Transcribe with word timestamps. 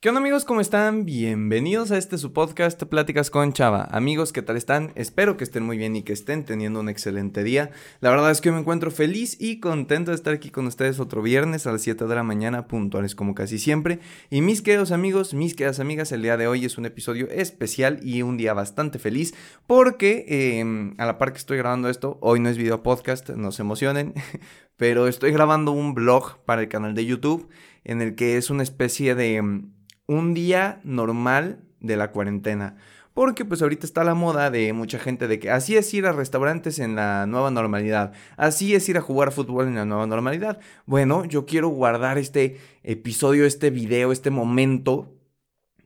¿Qué 0.00 0.10
onda 0.10 0.20
amigos? 0.20 0.44
¿Cómo 0.44 0.60
están? 0.60 1.04
Bienvenidos 1.04 1.90
a 1.90 1.98
este 1.98 2.18
su 2.18 2.32
podcast 2.32 2.80
Pláticas 2.84 3.30
con 3.30 3.52
Chava. 3.52 3.88
Amigos, 3.90 4.32
¿qué 4.32 4.42
tal 4.42 4.56
están? 4.56 4.92
Espero 4.94 5.36
que 5.36 5.42
estén 5.42 5.64
muy 5.64 5.76
bien 5.76 5.96
y 5.96 6.04
que 6.04 6.12
estén 6.12 6.44
teniendo 6.44 6.78
un 6.78 6.88
excelente 6.88 7.42
día. 7.42 7.72
La 7.98 8.10
verdad 8.10 8.30
es 8.30 8.40
que 8.40 8.52
me 8.52 8.60
encuentro 8.60 8.92
feliz 8.92 9.36
y 9.40 9.58
contento 9.58 10.12
de 10.12 10.14
estar 10.14 10.32
aquí 10.32 10.50
con 10.50 10.68
ustedes 10.68 11.00
otro 11.00 11.20
viernes 11.20 11.66
a 11.66 11.72
las 11.72 11.82
7 11.82 12.04
de 12.04 12.14
la 12.14 12.22
mañana, 12.22 12.68
puntuales 12.68 13.16
como 13.16 13.34
casi 13.34 13.58
siempre. 13.58 13.98
Y 14.30 14.40
mis 14.40 14.62
queridos 14.62 14.92
amigos, 14.92 15.34
mis 15.34 15.56
queridas 15.56 15.80
amigas, 15.80 16.12
el 16.12 16.22
día 16.22 16.36
de 16.36 16.46
hoy 16.46 16.64
es 16.64 16.78
un 16.78 16.86
episodio 16.86 17.28
especial 17.30 17.98
y 18.00 18.22
un 18.22 18.36
día 18.36 18.54
bastante 18.54 19.00
feliz 19.00 19.34
porque 19.66 20.60
em, 20.60 20.94
a 20.98 21.06
la 21.06 21.18
par 21.18 21.32
que 21.32 21.38
estoy 21.38 21.58
grabando 21.58 21.88
esto, 21.88 22.18
hoy 22.20 22.38
no 22.38 22.48
es 22.48 22.56
video 22.56 22.84
podcast, 22.84 23.30
no 23.30 23.50
se 23.50 23.62
emocionen, 23.62 24.14
pero 24.76 25.08
estoy 25.08 25.32
grabando 25.32 25.72
un 25.72 25.94
blog 25.94 26.38
para 26.44 26.62
el 26.62 26.68
canal 26.68 26.94
de 26.94 27.04
YouTube 27.04 27.48
en 27.82 28.00
el 28.00 28.14
que 28.14 28.36
es 28.36 28.48
una 28.48 28.62
especie 28.62 29.16
de 29.16 29.34
em, 29.34 29.72
un 30.08 30.34
día 30.34 30.80
normal 30.82 31.60
de 31.80 31.96
la 31.96 32.10
cuarentena. 32.10 32.76
Porque 33.14 33.44
pues 33.44 33.62
ahorita 33.62 33.84
está 33.84 34.04
la 34.04 34.14
moda 34.14 34.50
de 34.50 34.72
mucha 34.72 34.98
gente 34.98 35.28
de 35.28 35.38
que 35.38 35.50
así 35.50 35.76
es 35.76 35.92
ir 35.92 36.06
a 36.06 36.12
restaurantes 36.12 36.78
en 36.78 36.94
la 36.94 37.26
nueva 37.26 37.50
normalidad, 37.50 38.12
así 38.36 38.74
es 38.74 38.88
ir 38.88 38.96
a 38.96 39.00
jugar 39.00 39.32
fútbol 39.32 39.66
en 39.66 39.74
la 39.74 39.84
nueva 39.84 40.06
normalidad. 40.06 40.60
Bueno, 40.86 41.24
yo 41.24 41.44
quiero 41.44 41.68
guardar 41.68 42.16
este 42.16 42.58
episodio, 42.84 43.44
este 43.44 43.70
video, 43.70 44.12
este 44.12 44.30
momento 44.30 45.14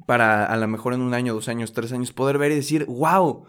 para 0.06 0.44
a 0.44 0.56
lo 0.56 0.68
mejor 0.68 0.94
en 0.94 1.00
un 1.00 1.14
año, 1.14 1.32
dos 1.32 1.48
años, 1.48 1.72
tres 1.72 1.92
años 1.92 2.12
poder 2.12 2.36
ver 2.38 2.52
y 2.52 2.56
decir, 2.56 2.84
wow, 2.86 3.46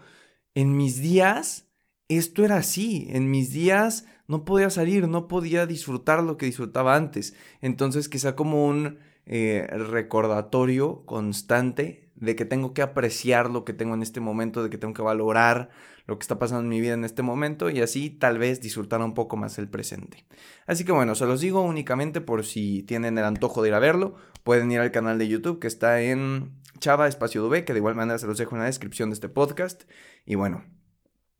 en 0.54 0.76
mis 0.76 1.00
días 1.00 1.66
esto 2.08 2.44
era 2.44 2.56
así, 2.56 3.06
en 3.10 3.30
mis 3.30 3.52
días 3.52 4.06
no 4.26 4.44
podía 4.46 4.70
salir, 4.70 5.08
no 5.08 5.28
podía 5.28 5.66
disfrutar 5.66 6.22
lo 6.22 6.38
que 6.38 6.46
disfrutaba 6.46 6.96
antes. 6.96 7.34
Entonces 7.60 8.08
quizá 8.08 8.34
como 8.34 8.66
un 8.66 8.98
eh, 9.26 9.66
recordatorio 9.70 11.04
constante 11.06 12.10
de 12.14 12.36
que 12.36 12.44
tengo 12.44 12.74
que 12.74 12.82
apreciar 12.82 13.50
lo 13.50 13.64
que 13.64 13.72
tengo 13.72 13.94
en 13.94 14.02
este 14.02 14.20
momento, 14.20 14.62
de 14.62 14.70
que 14.70 14.78
tengo 14.78 14.94
que 14.94 15.02
valorar 15.02 15.70
lo 16.06 16.18
que 16.18 16.22
está 16.22 16.38
pasando 16.38 16.62
en 16.62 16.68
mi 16.68 16.80
vida 16.80 16.94
en 16.94 17.04
este 17.04 17.22
momento 17.22 17.70
y 17.70 17.80
así 17.80 18.10
tal 18.10 18.38
vez 18.38 18.60
disfrutar 18.60 19.00
un 19.00 19.14
poco 19.14 19.36
más 19.36 19.58
el 19.58 19.68
presente. 19.68 20.26
Así 20.66 20.84
que 20.84 20.92
bueno, 20.92 21.14
se 21.14 21.26
los 21.26 21.40
digo 21.40 21.62
únicamente 21.62 22.20
por 22.20 22.44
si 22.44 22.82
tienen 22.82 23.18
el 23.18 23.24
antojo 23.24 23.62
de 23.62 23.68
ir 23.68 23.74
a 23.74 23.78
verlo, 23.78 24.14
pueden 24.42 24.70
ir 24.70 24.80
al 24.80 24.90
canal 24.90 25.18
de 25.18 25.28
YouTube 25.28 25.58
que 25.58 25.66
está 25.66 26.02
en 26.02 26.52
Chava 26.78 27.08
Espacio 27.08 27.42
Dube, 27.42 27.64
que 27.64 27.72
de 27.72 27.78
igual 27.78 27.94
manera 27.94 28.18
se 28.18 28.26
los 28.26 28.38
dejo 28.38 28.54
en 28.54 28.60
la 28.60 28.66
descripción 28.66 29.10
de 29.10 29.14
este 29.14 29.28
podcast. 29.28 29.84
Y 30.26 30.34
bueno, 30.34 30.64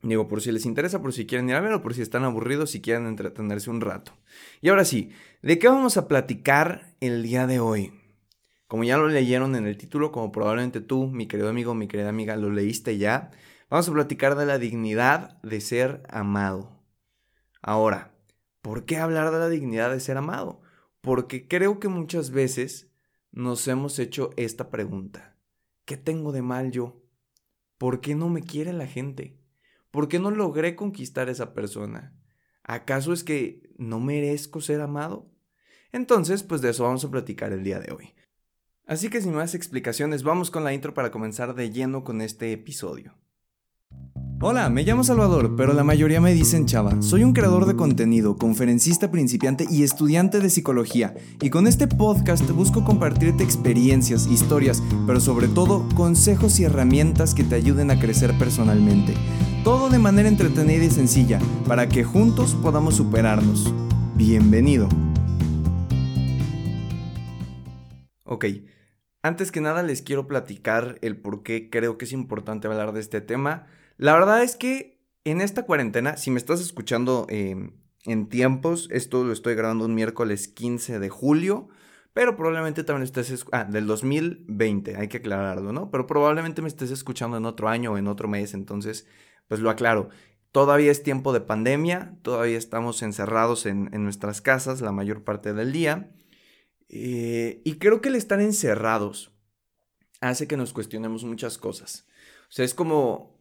Digo, 0.05 0.29
por 0.29 0.43
si 0.43 0.53
les 0.53 0.67
interesa, 0.67 1.01
por 1.01 1.15
si 1.15 1.25
quieren 1.25 1.49
ir 1.49 1.55
a 1.55 1.63
ver 1.63 1.73
o 1.73 1.81
por 1.81 1.95
si 1.95 2.03
están 2.03 2.25
aburridos, 2.25 2.71
si 2.71 2.83
quieren 2.83 3.07
entretenerse 3.07 3.71
un 3.71 3.81
rato. 3.81 4.13
Y 4.61 4.69
ahora 4.69 4.85
sí, 4.85 5.13
¿de 5.41 5.59
qué 5.59 5.67
vamos 5.67 5.97
a 5.97 6.09
platicar 6.09 6.95
el 7.01 7.23
día 7.23 7.47
de 7.47 7.59
hoy? 7.59 7.91
Como 8.67 8.85
ya 8.85 8.99
lo 8.99 9.09
leyeron 9.09 9.57
en 9.57 9.67
el 9.67 9.79
título, 9.79 10.13
como 10.13 10.31
probablemente 10.31 10.83
tú, 10.83 11.07
mi 11.07 11.27
querido 11.27 11.49
amigo, 11.49 11.75
mi 11.75 11.89
querida 11.89 12.11
amiga, 12.11 12.37
lo 12.37 12.51
leíste 12.51 12.99
ya, 12.99 13.31
vamos 13.71 13.89
a 13.89 13.93
platicar 13.93 14.35
de 14.37 14.45
la 14.45 14.59
dignidad 14.59 15.41
de 15.43 15.63
ser 15.63 16.03
amado. 16.11 16.85
Ahora, 17.63 18.15
¿por 18.61 18.85
qué 18.85 18.99
hablar 18.99 19.31
de 19.31 19.39
la 19.39 19.49
dignidad 19.49 19.91
de 19.91 20.01
ser 20.01 20.19
amado? 20.19 20.61
Porque 21.01 21.49
creo 21.49 21.81
que 21.81 21.89
muchas 21.89 22.31
veces 22.31 22.91
nos 23.33 23.67
hemos 23.69 23.99
hecho 23.99 24.33
esta 24.37 24.69
pregunta. 24.69 25.39
¿Qué 25.87 25.97
tengo 25.97 26.31
de 26.31 26.43
mal 26.43 26.73
yo? 26.73 27.01
¿Por 27.79 28.03
qué 28.03 28.15
no 28.15 28.29
me 28.29 28.43
quiere 28.43 28.75
la 28.75 28.87
gente? 28.87 29.43
¿Por 29.95 30.09
qué 30.09 30.19
no 30.19 30.33
logré 30.33 30.75
conquistar 30.75 31.29
a 31.29 31.31
esa 31.31 31.55
persona? 31.55 32.13
¿Acaso 32.65 33.13
es 33.13 33.23
que 33.23 33.71
no 33.79 34.01
merezco 34.01 34.61
ser 34.61 34.81
amado? 34.81 35.31
Entonces, 35.93 36.43
pues 36.43 36.61
de 36.63 36.71
eso 36.71 36.83
vamos 36.83 37.05
a 37.05 37.13
platicar 37.13 37.53
el 37.53 37.63
día 37.63 37.79
de 37.79 37.93
hoy. 37.93 38.13
Así 38.87 39.09
que 39.09 39.21
sin 39.21 39.35
más 39.35 39.55
explicaciones, 39.55 40.25
vamos 40.25 40.51
con 40.51 40.65
la 40.65 40.75
intro 40.75 40.95
para 40.95 41.13
comenzar 41.13 41.55
de 41.55 41.71
lleno 41.71 42.03
con 42.03 42.23
este 42.23 42.51
episodio. 42.51 43.15
Hola, 44.41 44.69
me 44.69 44.83
llamo 44.83 45.05
Salvador, 45.05 45.55
pero 45.57 45.73
la 45.73 45.85
mayoría 45.85 46.21
me 46.21 46.35
dicen 46.35 46.67
Chava. 46.67 47.01
Soy 47.01 47.23
un 47.23 47.33
creador 47.33 47.67
de 47.67 47.77
contenido, 47.77 48.37
conferencista 48.37 49.11
principiante 49.11 49.65
y 49.71 49.85
estudiante 49.85 50.41
de 50.41 50.51
psicología. 50.51 51.15
Y 51.41 51.51
con 51.51 51.67
este 51.67 51.87
podcast 51.87 52.51
busco 52.51 52.85
compartirte 52.85 53.45
experiencias, 53.45 54.27
historias, 54.27 54.83
pero 55.07 55.21
sobre 55.21 55.47
todo 55.47 55.89
consejos 55.95 56.59
y 56.59 56.65
herramientas 56.65 57.33
que 57.33 57.45
te 57.45 57.55
ayuden 57.55 57.91
a 57.91 57.99
crecer 57.99 58.37
personalmente. 58.37 59.15
Todo 59.63 59.89
de 59.89 60.01
manera 60.01 60.29
entretenida 60.29 60.85
y 60.85 60.91
sencilla, 60.91 61.39
para 61.67 61.89
que 61.89 62.03
juntos 62.05 62.55
podamos 62.61 62.97
superarnos. 62.97 63.73
Bienvenido. 64.17 64.89
Ok, 68.25 68.47
antes 69.23 69.53
que 69.53 69.61
nada 69.61 69.83
les 69.85 70.03
quiero 70.03 70.27
platicar 70.27 70.99
el 71.01 71.17
por 71.17 71.45
qué 71.45 71.71
creo 71.71 71.97
que 71.97 72.05
es 72.05 72.13
importante 72.13 72.67
hablar 72.67 72.93
de 72.93 73.01
este 73.01 73.21
tema. 73.21 73.67
La 73.97 74.15
verdad 74.15 74.43
es 74.43 74.57
que 74.57 75.01
en 75.25 75.41
esta 75.41 75.65
cuarentena, 75.65 76.17
si 76.17 76.31
me 76.31 76.39
estás 76.39 76.61
escuchando 76.61 77.27
em, 77.29 77.73
en 78.05 78.29
tiempos, 78.29 78.89
esto 78.91 79.25
lo 79.25 79.33
estoy 79.33 79.55
grabando 79.55 79.85
un 79.85 79.95
miércoles 79.95 80.49
15 80.49 80.99
de 80.99 81.09
julio, 81.09 81.69
pero 82.13 82.37
probablemente 82.37 82.85
también 82.85 83.05
estés... 83.05 83.45
Ah, 83.53 83.65
del 83.65 83.87
2020, 83.87 84.97
hay 84.97 85.09
que 85.09 85.19
aclararlo, 85.19 85.73
¿no? 85.73 85.91
Pero 85.91 86.07
probablemente 86.07 86.63
me 86.63 86.69
estés 86.69 86.91
escuchando 86.91 87.37
en 87.37 87.45
otro 87.45 87.69
año 87.69 87.93
o 87.93 87.99
en 87.99 88.07
otro 88.07 88.29
mes, 88.29 88.55
entonces 88.55 89.07
pues 89.49 89.61
lo 89.61 89.71
aclaro. 89.71 90.11
Todavía 90.53 90.93
es 90.93 91.03
tiempo 91.03 91.33
de 91.33 91.41
pandemia, 91.41 92.17
todavía 92.23 92.57
estamos 92.57 93.03
encerrados 93.03 93.67
en, 93.67 93.91
nuestras 93.91 94.41
casas 94.41 94.81
la 94.81 94.93
mayor 94.93 95.25
parte 95.25 95.53
del 95.53 95.73
día. 95.73 96.13
Eh, 96.89 97.61
y 97.65 97.79
creo 97.79 98.01
que 98.01 98.09
el 98.09 98.15
estar 98.15 98.41
encerrados 98.41 99.33
hace 100.21 100.47
que 100.47 100.57
nos 100.57 100.73
cuestionemos 100.73 101.25
muchas 101.25 101.59
cosas. 101.59 102.07
O 102.43 102.53
sea, 102.53 102.65
es 102.65 102.73
como, 102.73 103.34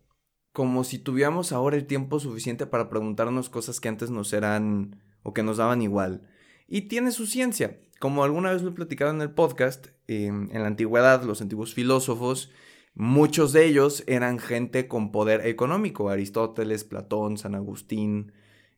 como 0.53 0.83
si 0.85 0.99
tuviéramos 0.99 1.51
ahora 1.51 1.75
el 1.75 1.85
tiempo 1.85 2.19
suficiente 2.19 2.65
para 2.65 2.89
preguntarnos 2.89 3.49
cosas 3.49 3.79
que 3.81 3.89
antes 3.89 4.09
nos 4.09 4.31
eran 4.31 5.01
o 5.23 5.33
que 5.33 5.43
nos 5.43 5.57
daban 5.57 5.81
igual. 5.81 6.21
Y 6.67 6.83
tiene 6.83 7.11
su 7.11 7.25
ciencia. 7.27 7.79
Como 7.99 8.23
alguna 8.23 8.53
vez 8.53 8.61
lo 8.61 8.69
he 8.69 8.73
platicado 8.73 9.11
en 9.11 9.21
el 9.21 9.31
podcast, 9.31 9.87
eh, 10.07 10.27
en 10.27 10.49
la 10.53 10.67
antigüedad 10.67 11.23
los 11.23 11.41
antiguos 11.41 11.73
filósofos 11.73 12.51
Muchos 12.95 13.53
de 13.53 13.65
ellos 13.65 14.03
eran 14.05 14.37
gente 14.37 14.87
con 14.87 15.11
poder 15.11 15.47
económico, 15.47 16.09
Aristóteles, 16.09 16.83
Platón, 16.83 17.37
San 17.37 17.55
Agustín 17.55 18.33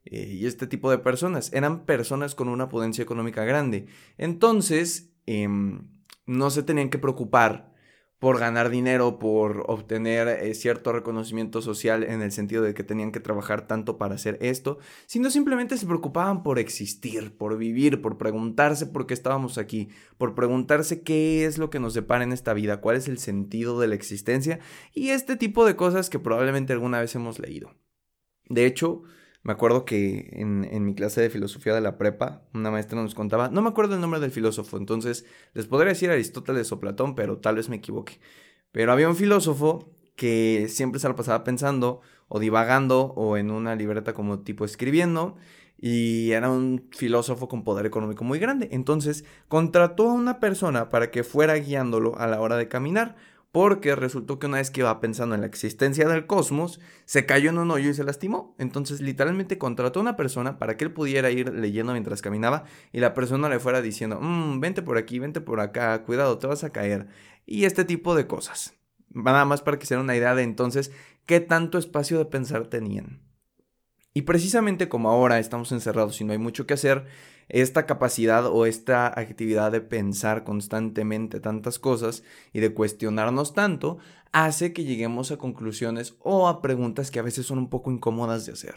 eh, 0.06 0.38
y 0.40 0.46
este 0.46 0.68
tipo 0.68 0.90
de 0.90 1.00
personas. 1.00 1.52
Eran 1.52 1.86
personas 1.86 2.34
con 2.34 2.47
una 2.47 2.69
potencia 2.69 3.02
económica 3.02 3.44
grande. 3.44 3.88
Entonces, 4.18 5.12
em, 5.25 5.90
no 6.25 6.50
se 6.50 6.63
tenían 6.63 6.90
que 6.90 6.97
preocupar 6.97 7.74
por 8.19 8.39
ganar 8.39 8.69
dinero, 8.69 9.19
por 9.19 9.65
obtener 9.67 10.27
eh, 10.27 10.53
cierto 10.55 10.93
reconocimiento 10.93 11.61
social 11.61 12.03
en 12.03 12.21
el 12.21 12.31
sentido 12.31 12.63
de 12.63 12.73
que 12.73 12.83
tenían 12.83 13.11
que 13.11 13.19
trabajar 13.19 13.67
tanto 13.67 13.97
para 13.97 14.15
hacer 14.15 14.37
esto, 14.41 14.79
sino 15.05 15.29
simplemente 15.29 15.77
se 15.77 15.85
preocupaban 15.85 16.41
por 16.41 16.57
existir, 16.57 17.35
por 17.37 17.57
vivir, 17.57 18.01
por 18.01 18.17
preguntarse 18.17 18.85
por 18.85 19.05
qué 19.05 19.13
estábamos 19.13 19.57
aquí, 19.57 19.89
por 20.17 20.33
preguntarse 20.33 21.03
qué 21.03 21.45
es 21.45 21.57
lo 21.57 21.69
que 21.69 21.79
nos 21.79 21.93
separa 21.93 22.23
en 22.23 22.31
esta 22.31 22.53
vida, 22.53 22.81
cuál 22.81 22.95
es 22.95 23.07
el 23.07 23.17
sentido 23.17 23.79
de 23.79 23.87
la 23.87 23.95
existencia 23.95 24.59
y 24.93 25.09
este 25.09 25.35
tipo 25.35 25.65
de 25.65 25.75
cosas 25.75 26.09
que 26.09 26.19
probablemente 26.19 26.73
alguna 26.73 26.99
vez 26.99 27.13
hemos 27.15 27.39
leído. 27.39 27.75
De 28.47 28.65
hecho, 28.65 29.03
me 29.45 29.53
acuerdo 29.53 29.85
que 29.85 30.31
en, 30.33 30.85
mi 30.85 30.95
clase 30.95 31.22
de 31.22 31.29
filosofía 31.29 31.75
de 31.75 31.79
la 31.79 32.00
prepa, 32.00 32.41
una 32.56 32.72
maestra 32.72 33.00
nos 33.00 33.13
contaba, 33.13 33.50
no 33.50 33.61
me 33.61 33.69
acuerdo 33.69 33.94
el 33.94 34.01
nombre 34.01 34.19
del 34.19 34.31
filósofo, 34.31 34.78
entonces 34.78 35.23
les 35.53 35.67
podría 35.67 35.89
decir 35.89 36.09
Aristóteles 36.09 36.72
o 36.72 36.79
Platón, 36.79 37.13
pero 37.13 37.38
tal 37.38 37.57
vez 37.57 37.69
me 37.69 37.75
equivoque. 37.75 38.19
Pero 38.72 38.91
había 38.91 39.07
un 39.07 39.16
filósofo 39.16 39.88
que 40.16 40.66
siempre 40.67 41.00
se 41.00 41.07
lo 41.07 41.16
pasaba 41.16 41.44
pensando 41.44 42.01
o 42.28 42.39
divagando 42.39 43.13
o 43.16 43.38
en 43.38 43.51
una 43.51 43.75
libreta 43.75 44.13
como 44.13 44.39
tipo 44.39 44.66
escribiendo 44.66 45.35
y 45.77 46.31
era 46.31 46.50
un 46.50 46.88
filósofo 46.89 47.47
con 47.47 47.63
poder 47.63 47.85
económico 47.85 48.23
muy 48.23 48.39
grande. 48.39 48.69
Entonces 48.72 49.25
contrató 49.47 50.09
a 50.09 50.13
una 50.13 50.39
persona 50.39 50.89
para 50.89 51.12
que 51.12 51.23
fuera 51.23 51.53
guiándolo 51.53 52.17
a 52.17 52.25
la 52.25 52.41
hora 52.41 52.57
de 52.57 52.67
caminar 52.67 53.15
porque 53.56 53.96
resultó 53.96 54.38
que 54.38 54.48
una 54.48 54.57
vez 54.57 54.69
que 54.69 54.81
iba 54.81 55.00
pensando 55.00 55.34
en 55.34 55.40
la 55.40 55.48
existencia 55.48 56.10
del 56.10 56.28
cosmos, 56.28 56.81
se 57.06 57.25
cayó 57.25 57.52
en 57.52 57.57
un 57.57 57.72
hoyo 57.72 57.90
y 57.90 57.94
se 57.94 58.04
lastimó. 58.04 58.54
Entonces 58.60 59.00
literalmente 59.00 59.57
contrató 59.57 60.00
a 60.00 60.02
una 60.02 60.18
persona 60.18 60.60
para 60.60 60.75
que 60.75 60.84
él 60.84 60.92
pudiera 60.92 61.31
ir 61.31 61.54
leyendo 61.54 61.94
mientras 61.94 62.22
caminaba 62.22 62.66
y 62.92 63.00
la 63.00 63.13
persona 63.13 63.48
le 63.48 63.62
fuera 63.62 63.81
diciendo, 63.81 64.19
mmm, 64.19 64.60
vente 64.60 64.81
por 64.81 64.98
aquí, 64.98 65.19
vente 65.19 65.40
por 65.40 65.62
acá, 65.62 66.04
cuidado, 66.04 66.38
te 66.38 66.48
vas 66.48 66.66
a 66.66 66.72
caer. 66.72 67.07
Y 67.46 67.63
este 67.63 67.86
tipo 67.86 68.13
de 68.13 68.28
cosas. 68.28 68.74
Nada 69.12 69.46
más 69.46 69.62
para 69.62 69.80
que 69.80 69.86
se 69.86 69.96
den 69.96 70.04
una 70.04 70.18
idea 70.18 70.36
de 70.36 70.44
entonces 70.44 70.92
qué 71.25 71.40
tanto 71.40 71.78
espacio 71.78 72.18
de 72.18 72.25
pensar 72.25 72.68
tenían. 72.68 73.22
Y 74.13 74.24
precisamente 74.24 74.90
como 74.90 75.10
ahora 75.10 75.40
estamos 75.40 75.72
encerrados 75.72 76.19
y 76.19 76.25
no 76.25 76.34
hay 76.34 76.40
mucho 76.40 76.68
que 76.68 76.74
hacer, 76.74 77.06
esta 77.50 77.86
capacidad 77.86 78.45
o 78.45 78.65
esta 78.65 79.07
actividad 79.07 79.71
de 79.71 79.81
pensar 79.81 80.44
constantemente 80.44 81.39
tantas 81.39 81.80
cosas 81.80 82.24
y 82.53 82.59
de 82.59 82.74
cuestionarnos 82.74 83.53
tanto 83.53 83.97
hace 84.31 84.74
que 84.74 84.83
lleguemos 84.83 85.31
a 85.31 85.38
conclusiones 85.38 86.15
o 86.19 86.47
a 86.47 86.62
preguntas 86.62 87.12
que 87.12 87.19
a 87.19 87.24
veces 87.24 87.45
son 87.45 87.57
un 87.57 87.69
poco 87.69 87.92
incómodas 87.92 88.45
de 88.45 88.53
hacer. 88.53 88.75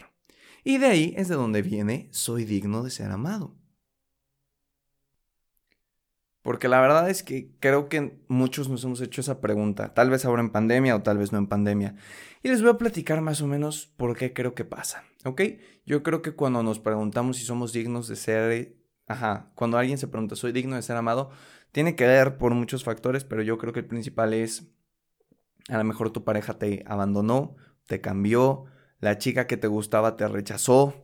Y 0.63 0.77
de 0.77 0.87
ahí 0.87 1.13
es 1.17 1.27
de 1.27 1.35
donde 1.35 1.61
viene 1.61 2.09
soy 2.11 2.45
digno 2.45 2.83
de 2.83 2.91
ser 2.91 3.11
amado. 3.11 3.55
Porque 6.41 6.69
la 6.69 6.79
verdad 6.79 7.09
es 7.09 7.21
que 7.21 7.51
creo 7.59 7.89
que 7.89 8.23
muchos 8.27 8.69
nos 8.69 8.83
hemos 8.83 9.01
hecho 9.01 9.21
esa 9.21 9.41
pregunta, 9.41 9.93
tal 9.93 10.09
vez 10.09 10.23
ahora 10.23 10.41
en 10.41 10.51
pandemia 10.51 10.95
o 10.95 11.03
tal 11.03 11.17
vez 11.17 11.31
no 11.31 11.37
en 11.37 11.47
pandemia. 11.47 11.95
Y 12.41 12.47
les 12.47 12.61
voy 12.61 12.71
a 12.71 12.77
platicar 12.77 13.21
más 13.21 13.41
o 13.41 13.47
menos 13.47 13.87
por 13.97 14.17
qué 14.17 14.33
creo 14.33 14.55
que 14.55 14.63
pasa, 14.63 15.03
¿ok? 15.25 15.41
Yo 15.85 16.03
creo 16.03 16.21
que 16.21 16.33
cuando 16.33 16.63
nos 16.63 16.79
preguntamos 16.79 17.37
si 17.37 17.43
somos 17.43 17.73
dignos 17.73 18.07
de 18.07 18.15
ser, 18.15 18.75
ajá, 19.07 19.51
cuando 19.55 19.77
alguien 19.77 19.97
se 19.97 20.07
pregunta, 20.07 20.35
¿soy 20.35 20.51
digno 20.51 20.75
de 20.75 20.81
ser 20.81 20.97
amado? 20.97 21.31
Tiene 21.71 21.95
que 21.95 22.07
ver 22.07 22.37
por 22.37 22.53
muchos 22.53 22.83
factores, 22.83 23.23
pero 23.23 23.41
yo 23.41 23.57
creo 23.57 23.73
que 23.73 23.81
el 23.81 23.85
principal 23.87 24.33
es, 24.33 24.71
a 25.67 25.77
lo 25.77 25.83
mejor 25.83 26.11
tu 26.11 26.23
pareja 26.23 26.57
te 26.57 26.83
abandonó, 26.87 27.55
te 27.85 28.01
cambió, 28.01 28.65
la 28.99 29.17
chica 29.17 29.47
que 29.47 29.57
te 29.57 29.67
gustaba 29.67 30.15
te 30.17 30.27
rechazó, 30.27 30.99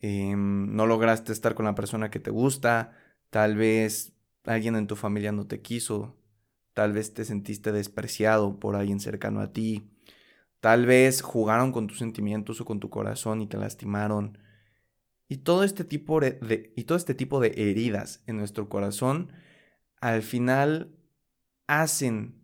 em, 0.00 0.74
no 0.74 0.86
lograste 0.86 1.32
estar 1.32 1.54
con 1.54 1.66
la 1.66 1.74
persona 1.74 2.10
que 2.10 2.20
te 2.20 2.30
gusta, 2.30 2.92
tal 3.30 3.56
vez 3.56 4.14
alguien 4.44 4.76
en 4.76 4.86
tu 4.86 4.96
familia 4.96 5.32
no 5.32 5.46
te 5.46 5.60
quiso, 5.60 6.16
tal 6.72 6.92
vez 6.92 7.14
te 7.14 7.24
sentiste 7.24 7.72
despreciado 7.72 8.58
por 8.58 8.76
alguien 8.76 9.00
cercano 9.00 9.40
a 9.40 9.52
ti, 9.52 9.90
tal 10.60 10.86
vez 10.86 11.22
jugaron 11.22 11.72
con 11.72 11.86
tus 11.86 11.98
sentimientos 11.98 12.60
o 12.60 12.64
con 12.64 12.80
tu 12.80 12.90
corazón 12.90 13.42
y 13.42 13.46
te 13.46 13.56
lastimaron. 13.56 14.38
Y 15.28 15.38
todo 15.38 15.64
este 15.64 15.84
tipo 15.84 16.20
de, 16.20 16.72
y 16.76 16.84
todo 16.84 16.96
este 16.96 17.14
tipo 17.14 17.40
de 17.40 17.54
heridas 17.56 18.22
en 18.26 18.36
nuestro 18.36 18.68
corazón 18.68 19.32
al 20.00 20.22
final 20.22 20.94
hacen 21.66 22.40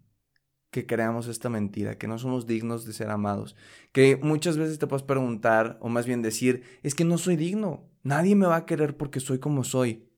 que 0.70 0.86
creamos 0.86 1.26
esta 1.26 1.48
mentira, 1.48 1.96
que 1.96 2.06
no 2.06 2.18
somos 2.18 2.46
dignos 2.46 2.84
de 2.84 2.92
ser 2.92 3.10
amados, 3.10 3.56
que 3.92 4.16
muchas 4.16 4.58
veces 4.58 4.78
te 4.78 4.86
puedes 4.86 5.04
preguntar, 5.04 5.78
o 5.80 5.88
más 5.88 6.06
bien 6.06 6.20
decir, 6.20 6.64
es 6.82 6.94
que 6.94 7.04
no 7.04 7.16
soy 7.16 7.36
digno, 7.36 7.88
nadie 8.02 8.36
me 8.36 8.46
va 8.46 8.56
a 8.56 8.66
querer 8.66 8.96
porque 8.96 9.20
soy 9.20 9.38
como 9.38 9.64
soy. 9.64 10.10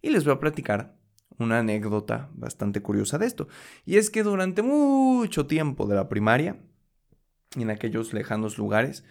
Y 0.00 0.10
les 0.10 0.24
voy 0.24 0.32
a 0.32 0.40
platicar 0.40 0.96
una 1.38 1.58
anécdota 1.58 2.30
bastante 2.32 2.80
curiosa 2.80 3.18
de 3.18 3.26
esto. 3.26 3.48
Y 3.84 3.96
es 3.96 4.10
que 4.10 4.22
durante 4.22 4.62
mucho 4.62 5.46
tiempo 5.46 5.86
de 5.86 5.96
la 5.96 6.08
primaria, 6.08 6.58
en 7.56 7.70
aquellos 7.70 8.12
lejanos 8.12 8.58
lugares, 8.58 9.04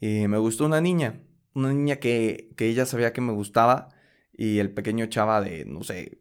eh, 0.00 0.28
me 0.28 0.38
gustó 0.38 0.66
una 0.66 0.80
niña. 0.80 1.20
Una 1.54 1.72
niña 1.72 1.96
que, 1.96 2.52
que 2.56 2.68
ella 2.68 2.86
sabía 2.86 3.12
que 3.12 3.20
me 3.20 3.32
gustaba 3.32 3.88
y 4.32 4.58
el 4.58 4.72
pequeño 4.72 5.06
chava 5.06 5.40
de, 5.40 5.64
no 5.64 5.82
sé, 5.82 6.20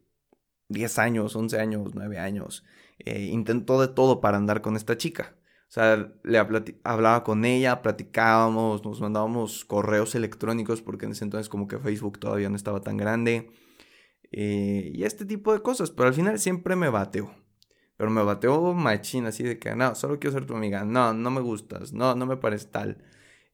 10 0.70 1.00
años, 1.00 1.36
11 1.36 1.60
años, 1.60 1.92
9 1.94 2.20
años, 2.20 2.64
eh, 3.00 3.24
intentó 3.32 3.82
de 3.82 3.88
todo 3.88 4.22
para 4.22 4.38
andar 4.38 4.62
con 4.62 4.76
esta 4.76 4.98
chica. 4.98 5.36
O 5.70 5.72
sea, 5.72 6.12
le 6.24 6.38
hablaba 6.84 7.24
con 7.24 7.46
ella, 7.46 7.82
platicábamos, 7.82 8.84
nos 8.84 9.02
mandábamos 9.02 9.66
correos 9.66 10.16
electrónicos 10.16 10.82
porque 10.82 11.06
en 11.06 11.12
ese 11.12 11.24
entonces 11.24 11.48
como 11.48 11.68
que 11.68 11.78
Facebook 11.78 12.20
todavía 12.20 12.50
no 12.50 12.56
estaba 12.56 12.82
tan 12.82 12.98
grande. 12.98 13.52
Eh, 14.32 14.92
y 14.96 15.04
este 15.04 15.26
tipo 15.26 15.54
de 15.54 15.62
cosas, 15.62 15.92
pero 15.92 16.08
al 16.08 16.16
final 16.16 16.40
siempre 16.40 16.76
me 16.76 16.90
bateó. 16.90 17.32
Pero 18.00 18.12
me 18.12 18.24
bateó 18.24 18.74
machín, 18.74 19.26
así 19.26 19.44
de 19.44 19.60
que, 19.60 19.76
no, 19.76 19.94
solo 19.94 20.20
quiero 20.20 20.32
ser 20.34 20.46
tu 20.46 20.56
amiga, 20.56 20.86
no, 20.86 21.14
no 21.14 21.32
me 21.32 21.42
gustas, 21.42 21.92
no, 21.92 22.16
no 22.16 22.26
me 22.26 22.38
pareces 22.38 22.72
tal. 22.72 23.04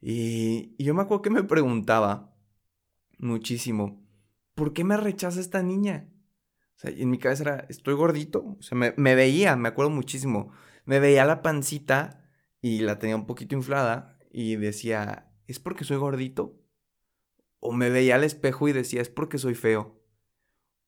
Y, 0.01 0.75
yo 0.77 0.93
me 0.93 1.01
acuerdo 1.01 1.23
que 1.23 1.31
me 1.31 1.43
preguntaba 1.43 2.37
muchísimo, 3.17 4.07
¿por 4.53 4.71
qué 4.71 4.83
me 4.83 4.97
rechaza 4.97 5.39
esta 5.39 5.63
niña? 5.63 6.11
O 6.75 6.79
sea, 6.79 6.91
en 6.91 7.09
mi 7.09 7.17
cabeza 7.17 7.41
era, 7.41 7.65
estoy 7.69 7.95
gordito, 7.95 8.55
o 8.59 8.61
sea, 8.61 8.77
me, 8.77 8.93
me 8.97 9.15
veía, 9.15 9.55
me 9.55 9.69
acuerdo 9.69 9.89
muchísimo, 9.89 10.51
me 10.85 10.99
veía 10.99 11.25
la 11.25 11.41
pancita 11.41 12.23
y 12.61 12.81
la 12.81 12.99
tenía 12.99 13.15
un 13.15 13.25
poquito 13.25 13.55
inflada 13.55 14.19
y 14.31 14.57
decía, 14.57 15.33
¿es 15.47 15.57
porque 15.57 15.85
soy 15.85 15.97
gordito? 15.97 16.61
O 17.59 17.71
me 17.71 17.89
veía 17.89 18.13
al 18.13 18.23
espejo 18.23 18.67
y 18.67 18.73
decía, 18.73 19.01
es 19.01 19.09
porque 19.09 19.39
soy 19.39 19.55
feo. 19.55 20.04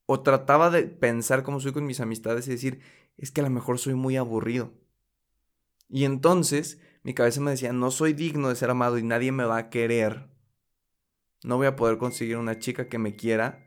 O 0.07 0.21
trataba 0.21 0.71
de 0.71 0.83
pensar 0.83 1.43
como 1.43 1.59
soy 1.59 1.73
con 1.73 1.85
mis 1.85 1.99
amistades 1.99 2.47
y 2.47 2.51
decir, 2.51 2.79
es 3.17 3.29
que 3.29 3.41
a 3.41 3.43
lo 3.43 3.51
mejor 3.51 3.77
soy 3.77 3.93
muy 3.93 4.17
aburrido. 4.17 4.73
Y 5.89 6.05
entonces 6.05 6.81
mi 7.03 7.13
cabeza 7.13 7.39
me 7.41 7.51
decía, 7.51 7.73
no 7.73 7.91
soy 7.91 8.13
digno 8.13 8.49
de 8.49 8.55
ser 8.55 8.71
amado 8.71 8.97
y 8.97 9.03
nadie 9.03 9.31
me 9.31 9.43
va 9.43 9.57
a 9.57 9.69
querer. 9.69 10.29
No 11.43 11.57
voy 11.57 11.67
a 11.67 11.75
poder 11.75 11.99
conseguir 11.99 12.37
una 12.37 12.57
chica 12.57 12.89
que 12.89 12.97
me 12.97 13.15
quiera 13.15 13.63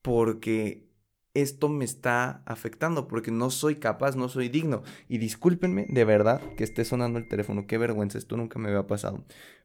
porque 0.00 0.86
esto 1.34 1.68
me 1.68 1.84
está 1.84 2.42
afectando, 2.46 3.08
porque 3.08 3.30
no 3.30 3.50
soy 3.50 3.76
capaz, 3.76 4.16
no 4.16 4.28
soy 4.28 4.48
digno. 4.48 4.82
Y 5.08 5.18
discúlpenme 5.18 5.86
de 5.88 6.04
verdad 6.04 6.40
que 6.56 6.64
esté 6.64 6.84
sonando 6.84 7.18
el 7.18 7.28
teléfono, 7.28 7.66
qué 7.66 7.78
vergüenza, 7.78 8.18
esto 8.18 8.36
nunca 8.36 8.58
me 8.58 8.68
había 8.68 8.86
pasado. 8.86 9.24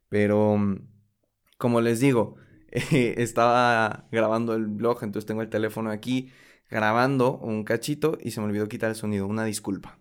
Pero, 0.09 0.57
como 1.57 1.81
les 1.81 1.99
digo, 1.99 2.35
estaba 2.91 4.07
grabando 4.11 4.55
el 4.55 4.67
blog, 4.67 5.03
entonces 5.03 5.25
tengo 5.25 5.41
el 5.41 5.49
teléfono 5.49 5.91
aquí 5.91 6.31
grabando 6.69 7.37
un 7.37 7.65
cachito 7.65 8.17
y 8.21 8.31
se 8.31 8.39
me 8.39 8.47
olvidó 8.47 8.67
quitar 8.67 8.89
el 8.89 8.95
sonido, 8.95 9.27
una 9.27 9.43
disculpa. 9.43 9.99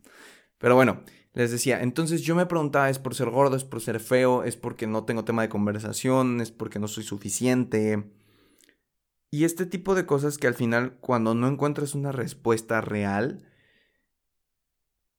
Pero 0.58 0.76
bueno, 0.76 1.02
les 1.32 1.50
decía, 1.50 1.82
entonces 1.82 2.22
yo 2.22 2.37
me 2.37 2.46
preguntaba, 2.46 2.88
¿es 2.88 2.99
por 2.99 3.14
ser 3.14 3.31
gordo, 3.31 3.56
es 3.56 3.64
por 3.64 3.81
ser 3.81 3.99
feo, 3.99 4.44
es 4.44 4.56
porque 4.56 4.87
no 4.87 5.05
tengo 5.05 5.25
tema 5.25 5.43
de 5.43 5.49
conversación, 5.49 6.40
es 6.40 6.52
porque 6.52 6.78
no 6.78 6.87
soy 6.87 7.02
suficiente? 7.02 8.05
Y 9.32 9.44
este 9.44 9.67
tipo 9.67 9.94
de 9.94 10.06
cosas 10.06 10.38
que 10.38 10.46
al 10.46 10.55
final 10.55 10.96
cuando 11.00 11.34
no 11.34 11.49
encuentras 11.49 11.94
una 11.94 12.12
respuesta 12.12 12.81
real, 12.81 13.49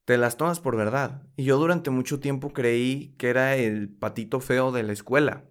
te 0.06 0.18
las 0.18 0.38
tomas 0.38 0.60
por 0.60 0.78
verdad. 0.78 1.24
Y 1.36 1.44
yo 1.44 1.58
durante 1.58 1.90
mucho 1.90 2.20
tiempo 2.20 2.54
creí 2.54 3.16
que 3.18 3.30
era 3.30 3.56
el 3.56 3.90
patito 3.90 4.40
feo 4.40 4.72
de 4.72 4.84
la 4.84 4.94
escuela 4.94 5.51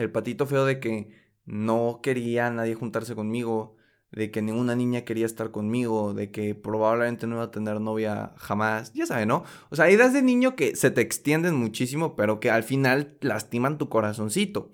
el 0.00 0.10
patito 0.10 0.46
feo 0.46 0.64
de 0.64 0.80
que 0.80 1.10
no 1.44 2.00
quería 2.02 2.50
nadie 2.50 2.74
juntarse 2.74 3.14
conmigo, 3.14 3.76
de 4.12 4.30
que 4.30 4.42
ninguna 4.42 4.74
niña 4.74 5.02
quería 5.02 5.26
estar 5.26 5.50
conmigo, 5.50 6.14
de 6.14 6.30
que 6.30 6.54
probablemente 6.54 7.26
no 7.26 7.36
iba 7.36 7.44
a 7.44 7.50
tener 7.50 7.80
novia 7.80 8.32
jamás, 8.36 8.92
ya 8.92 9.06
sabe, 9.06 9.26
¿no? 9.26 9.44
O 9.70 9.76
sea, 9.76 9.86
hay 9.86 9.94
ideas 9.94 10.12
de 10.12 10.22
niño 10.22 10.56
que 10.56 10.74
se 10.76 10.90
te 10.90 11.00
extienden 11.00 11.54
muchísimo, 11.54 12.16
pero 12.16 12.40
que 12.40 12.50
al 12.50 12.62
final 12.64 13.16
lastiman 13.20 13.78
tu 13.78 13.88
corazoncito. 13.88 14.72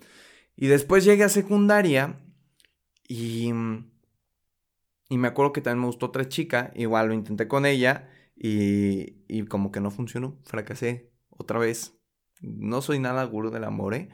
Y 0.57 0.69
después 0.69 1.05
llegué 1.05 1.25
a 1.25 1.29
secundaria 1.29 2.19
y... 3.09 3.53
Y 5.09 5.19
me 5.19 5.29
acuerdo 5.29 5.53
que 5.53 5.61
también 5.61 5.83
me 5.83 5.87
gustó 5.87 6.07
otra 6.07 6.29
chica, 6.29 6.73
igual 6.75 7.07
lo 7.07 7.15
intenté 7.15 7.47
con 7.47 7.65
ella 7.65 8.09
y, 8.35 9.23
y 9.29 9.45
como 9.45 9.71
que 9.71 9.81
no 9.81 9.93
funcionó, 9.93 10.37
fracasé 10.43 11.13
otra 11.29 11.61
vez. 11.61 11.97
No 12.41 12.83
soy 12.83 12.99
nada 12.99 13.23
gurú 13.23 13.51
del 13.51 13.63
amor, 13.63 13.95
¿eh? 13.95 14.09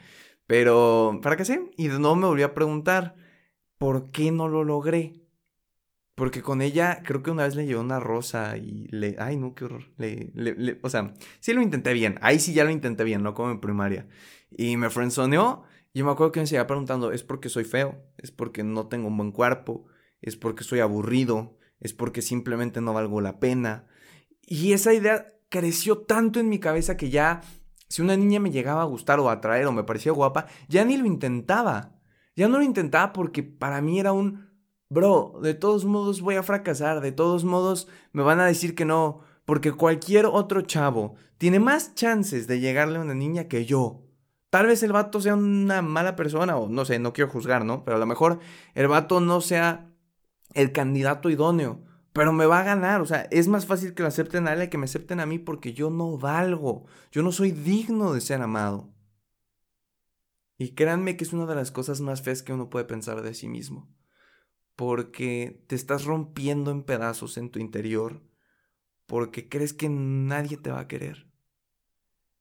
Pero 0.47 1.19
fracasé 1.23 1.71
y 1.77 1.89
de 1.89 1.99
nuevo 1.99 2.17
me 2.17 2.27
volví 2.27 2.43
a 2.43 2.55
preguntar, 2.55 3.17
¿por 3.79 4.11
qué 4.11 4.31
no 4.31 4.49
lo 4.49 4.65
logré? 4.65 5.23
Porque 6.15 6.43
con 6.43 6.61
ella 6.61 7.03
creo 7.05 7.23
que 7.23 7.31
una 7.31 7.44
vez 7.44 7.56
le 7.56 7.65
llevé 7.65 7.81
una 7.81 7.99
rosa 7.99 8.56
y 8.56 8.87
le... 8.91 9.17
Ay, 9.19 9.37
no, 9.37 9.55
qué 9.55 9.65
horror. 9.65 9.85
Le, 9.97 10.79
o 10.82 10.91
sea, 10.91 11.15
sí 11.41 11.55
lo 11.55 11.63
intenté 11.63 11.94
bien. 11.94 12.19
Ahí 12.20 12.39
sí 12.39 12.53
ya 12.53 12.65
lo 12.65 12.70
intenté 12.70 13.03
bien, 13.03 13.22
no 13.22 13.34
como 13.34 13.51
en 13.51 13.61
primaria. 13.61 14.06
Y 14.51 14.77
me 14.77 14.91
frenzoneó. 14.91 15.65
Yo 15.94 16.05
me 16.05 16.11
acuerdo 16.11 16.32
que 16.32 16.41
me 16.41 16.46
seguía 16.46 16.67
preguntando, 16.67 17.13
¿es 17.13 17.22
porque 17.22 17.49
soy 17.49 17.65
feo? 17.65 18.05
¿Es 18.19 18.31
porque 18.31 18.63
no 18.63 18.89
tengo 18.89 19.08
un 19.08 19.17
buen 19.17 19.32
cuerpo? 19.32 19.87
¿Es 20.20 20.37
porque 20.37 20.65
soy 20.65 20.81
aburrido? 20.81 21.58
¿Es 21.81 21.93
porque 21.94 22.22
simplemente 22.22 22.81
no 22.81 22.93
valgo 22.93 23.20
la 23.20 23.41
pena? 23.41 23.87
Y 24.43 24.72
esa 24.75 24.94
idea 24.94 25.32
creció 25.49 25.99
tanto 25.99 26.41
en 26.41 26.49
mi 26.49 26.61
cabeza 26.61 26.96
que 26.96 27.11
ya 27.11 27.43
si 27.93 28.01
una 28.01 28.17
niña 28.17 28.41
me 28.41 28.51
llegaba 28.51 28.81
a 28.81 28.87
gustar 28.87 29.20
o 29.20 29.29
a 29.29 29.32
atraer 29.32 29.67
o 29.67 29.72
me 29.72 29.84
parecía 29.84 30.13
guapa, 30.13 30.46
ya 30.67 30.82
ni 30.82 30.96
lo 30.96 31.05
intentaba. 31.05 31.93
Ya 32.34 32.49
no 32.49 32.56
lo 32.56 32.65
intentaba 32.65 33.13
porque 33.13 33.43
para 33.43 33.82
mí 33.82 34.01
era 34.01 34.15
un, 34.15 34.49
bro, 34.89 35.39
de 35.43 35.53
todos 35.53 35.84
modos 35.84 36.22
voy 36.22 36.37
a 36.37 36.43
fracasar, 36.43 37.03
de 37.03 37.13
todos 37.13 37.44
modos 37.44 37.89
me 38.13 38.22
van 38.22 38.41
a 38.41 38.46
decir 38.46 38.75
que 38.75 38.87
no, 38.87 39.20
porque 39.44 39.72
cualquier 39.72 40.25
otro 40.25 40.63
chavo 40.63 41.17
tiene 41.37 41.61
más 41.61 41.94
chances 41.94 42.46
de 42.46 42.61
llegarle 42.61 42.96
a 42.96 43.03
una 43.03 43.13
niña 43.13 43.46
que 43.46 43.67
yo. 43.67 44.01
Tal 44.49 44.69
vez 44.69 44.82
el 44.82 44.93
vato 44.93 45.20
sea 45.20 45.34
una 45.34 45.82
mala 45.82 46.17
persona 46.17 46.56
o 46.56 46.70
no 46.70 46.87
sé, 46.87 46.99
no 46.99 47.13
quiero 47.13 47.31
juzgar, 47.31 47.67
¿no? 47.67 47.84
Pero 47.84 47.99
a 47.99 48.01
lo 48.01 48.06
mejor 48.06 48.39
el 48.75 48.89
vato 48.89 49.20
no 49.20 49.43
sea 49.43 49.93
el 50.55 50.72
candidato 50.72 51.29
idóneo 51.29 51.82
pero 52.12 52.32
me 52.32 52.46
va 52.46 52.60
a 52.60 52.64
ganar. 52.64 53.00
O 53.00 53.06
sea, 53.06 53.22
es 53.31 53.48
más 53.48 53.66
fácil 53.66 53.94
que 53.94 54.02
lo 54.02 54.08
acepten 54.08 54.46
a 54.46 54.52
él 54.52 54.69
que 54.69 54.78
me 54.78 54.84
acepten 54.84 55.20
a 55.20 55.26
mí 55.26 55.38
porque 55.38 55.72
yo 55.72 55.90
no 55.90 56.19
valgo. 56.19 56.86
Yo 57.10 57.22
no 57.22 57.32
soy 57.32 57.52
digno 57.52 58.12
de 58.12 58.20
ser 58.20 58.42
amado. 58.42 58.92
Y 60.58 60.74
créanme 60.74 61.16
que 61.16 61.24
es 61.24 61.32
una 61.32 61.46
de 61.46 61.54
las 61.54 61.70
cosas 61.70 62.00
más 62.00 62.22
feas 62.22 62.42
que 62.42 62.52
uno 62.52 62.70
puede 62.70 62.84
pensar 62.84 63.22
de 63.22 63.34
sí 63.34 63.48
mismo. 63.48 63.92
Porque 64.76 65.64
te 65.66 65.74
estás 65.74 66.04
rompiendo 66.04 66.70
en 66.70 66.82
pedazos 66.82 67.36
en 67.36 67.50
tu 67.50 67.58
interior. 67.58 68.22
Porque 69.06 69.48
crees 69.48 69.72
que 69.72 69.88
nadie 69.88 70.56
te 70.56 70.70
va 70.70 70.81
a 70.81 70.88
querer. 70.88 71.31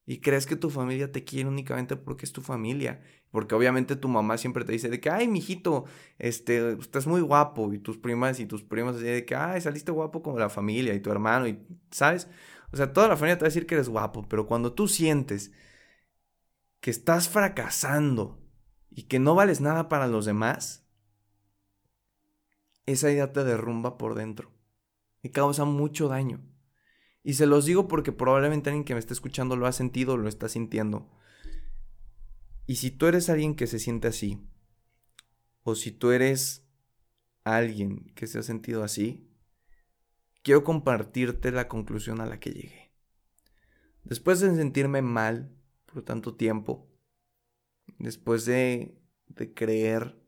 Y 0.05 0.20
crees 0.20 0.46
que 0.46 0.55
tu 0.55 0.70
familia 0.70 1.12
te 1.12 1.24
quiere 1.24 1.48
únicamente 1.50 1.96
porque 1.96 2.25
es 2.25 2.31
tu 2.31 2.41
familia. 2.41 3.01
Porque 3.31 3.55
obviamente 3.55 3.96
tu 3.96 4.08
mamá 4.10 4.38
siempre 4.38 4.65
te 4.65 4.74
dice 4.74 4.89
de 4.89 5.00
que, 5.00 5.10
ay, 5.10 5.27
mijito, 5.27 5.86
este, 6.20 6.74
estás 6.74 7.08
muy 7.08 7.22
guapo. 7.22 7.74
Y 7.74 7.79
tus 7.79 7.98
primas 7.98 8.39
y 8.39 8.46
tus 8.46 8.63
primos 8.63 8.96
así 8.96 9.05
de 9.05 9.25
que, 9.25 9.36
ay, 9.36 9.62
saliste 9.62 9.91
guapo 9.91 10.22
como 10.22 10.39
la 10.39 10.50
familia 10.50 10.93
y 10.93 11.00
tu 11.00 11.12
hermano. 11.12 11.48
Y, 11.48 11.60
¿sabes? 11.91 12.27
O 12.74 12.77
sea, 12.77 12.93
toda 12.93 13.08
la 13.08 13.15
familia 13.15 13.38
te 13.38 13.43
va 13.43 13.48
a 13.48 13.50
decir 13.50 13.67
que 13.67 13.75
eres 13.75 13.89
guapo. 13.89 14.27
Pero 14.27 14.48
cuando 14.48 14.74
tú 14.74 14.88
sientes 14.88 15.51
que 16.81 16.91
estás 16.91 17.29
fracasando 17.29 18.39
y 18.89 19.03
que 19.03 19.20
no 19.20 19.36
vales 19.36 19.62
nada 19.62 19.88
para 19.88 20.08
los 20.08 20.25
demás, 20.25 20.86
esa 22.86 23.12
idea 23.12 23.31
te 23.31 23.43
derrumba 23.43 23.98
por 23.98 24.15
dentro 24.15 24.51
y 25.22 25.29
causa 25.29 25.65
mucho 25.65 26.08
daño. 26.08 26.41
Y 27.23 27.33
se 27.33 27.45
los 27.45 27.65
digo 27.65 27.87
porque 27.87 28.11
probablemente 28.11 28.69
alguien 28.69 28.83
que 28.83 28.93
me 28.93 28.99
esté 28.99 29.13
escuchando 29.13 29.55
lo 29.55 29.67
ha 29.67 29.71
sentido 29.71 30.17
lo 30.17 30.27
está 30.27 30.49
sintiendo. 30.49 31.09
Y 32.65 32.77
si 32.77 32.91
tú 32.91 33.07
eres 33.07 33.29
alguien 33.29 33.55
que 33.55 33.67
se 33.67 33.79
siente 33.79 34.07
así, 34.07 34.47
o 35.63 35.75
si 35.75 35.91
tú 35.91 36.11
eres 36.11 36.65
alguien 37.43 38.11
que 38.15 38.27
se 38.27 38.39
ha 38.39 38.43
sentido 38.43 38.83
así, 38.83 39.29
quiero 40.41 40.63
compartirte 40.63 41.51
la 41.51 41.67
conclusión 41.67 42.21
a 42.21 42.25
la 42.25 42.39
que 42.39 42.51
llegué. 42.51 42.91
Después 44.03 44.39
de 44.39 44.55
sentirme 44.55 45.01
mal 45.01 45.55
por 45.85 46.03
tanto 46.03 46.35
tiempo, 46.35 46.89
después 47.99 48.45
de, 48.45 48.97
creer 49.55 50.19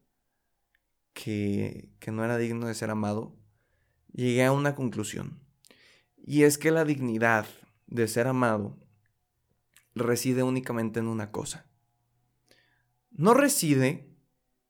que 1.14 1.92
no 2.08 2.24
era 2.24 2.38
digno 2.38 2.68
de 2.68 2.74
ser 2.74 2.90
amado, 2.90 3.36
llegué 4.12 4.44
a 4.44 4.52
una 4.52 4.76
conclusión. 4.76 5.43
Y 6.26 6.44
es 6.44 6.58
que 6.58 6.72
la 6.72 6.86
dignidad 6.86 7.46
de 7.88 8.08
ser 8.08 8.28
amado 8.28 8.78
reside 9.94 10.42
únicamente 10.42 11.00
en 11.00 11.08
una 11.08 11.32
cosa. 11.32 11.68
No 13.12 13.34
reside 13.34 14.10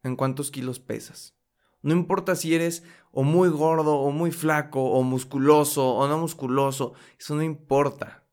en 0.02 0.16
cuántos 0.16 0.50
kilos 0.50 0.80
pesas. 0.80 1.36
No 1.84 1.94
importa 1.94 2.36
si 2.36 2.56
eres 2.56 2.84
o 3.12 3.24
muy 3.24 3.50
gordo 3.50 3.98
o 3.98 4.12
muy 4.12 4.32
flaco 4.32 4.84
o 4.84 5.04
musculoso 5.04 5.94
o 5.94 6.08
no 6.08 6.18
musculoso, 6.18 6.94
eso 7.20 7.36
no 7.36 7.44
importa. 7.44 8.26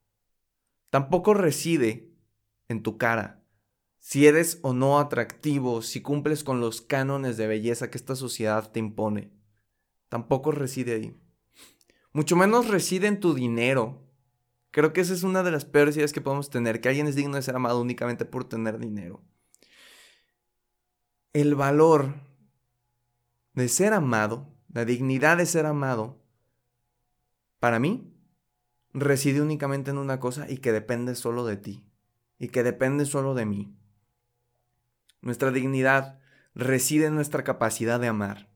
Tampoco 0.89 1.35
reside 1.35 2.11
en 2.69 2.81
tu 2.81 2.97
cara. 2.97 3.43
Si 3.99 4.25
eres 4.25 4.59
o 4.63 4.73
no 4.73 4.99
atractivo, 4.99 5.83
si 5.83 6.01
cumples 6.01 6.43
con 6.43 6.59
los 6.59 6.81
cánones 6.81 7.37
de 7.37 7.45
belleza 7.45 7.91
que 7.91 7.99
esta 7.99 8.15
sociedad 8.15 8.71
te 8.71 8.79
impone, 8.79 9.31
tampoco 10.09 10.51
reside 10.51 10.95
ahí. 10.95 11.15
Mucho 12.13 12.35
menos 12.35 12.67
reside 12.67 13.07
en 13.07 13.19
tu 13.19 13.33
dinero. 13.33 14.01
Creo 14.71 14.93
que 14.93 15.01
esa 15.01 15.13
es 15.13 15.23
una 15.23 15.43
de 15.43 15.51
las 15.51 15.65
peores 15.65 15.95
ideas 15.95 16.13
que 16.13 16.21
podemos 16.21 16.49
tener, 16.49 16.81
que 16.81 16.89
alguien 16.89 17.07
es 17.07 17.15
digno 17.15 17.35
de 17.35 17.41
ser 17.41 17.55
amado 17.55 17.81
únicamente 17.81 18.25
por 18.25 18.43
tener 18.45 18.79
dinero. 18.79 19.21
El 21.33 21.55
valor 21.55 22.15
de 23.53 23.67
ser 23.69 23.93
amado, 23.93 24.53
la 24.73 24.85
dignidad 24.85 25.37
de 25.37 25.45
ser 25.45 25.65
amado, 25.65 26.21
para 27.59 27.79
mí, 27.79 28.13
reside 28.93 29.41
únicamente 29.41 29.91
en 29.91 29.97
una 29.97 30.19
cosa 30.19 30.49
y 30.49 30.57
que 30.57 30.71
depende 30.71 31.15
solo 31.15 31.45
de 31.45 31.57
ti, 31.57 31.85
y 32.39 32.49
que 32.49 32.63
depende 32.63 33.05
solo 33.05 33.33
de 33.33 33.45
mí. 33.45 33.77
Nuestra 35.21 35.51
dignidad 35.51 36.19
reside 36.55 37.05
en 37.05 37.15
nuestra 37.15 37.43
capacidad 37.43 37.99
de 37.99 38.07
amar. 38.07 38.50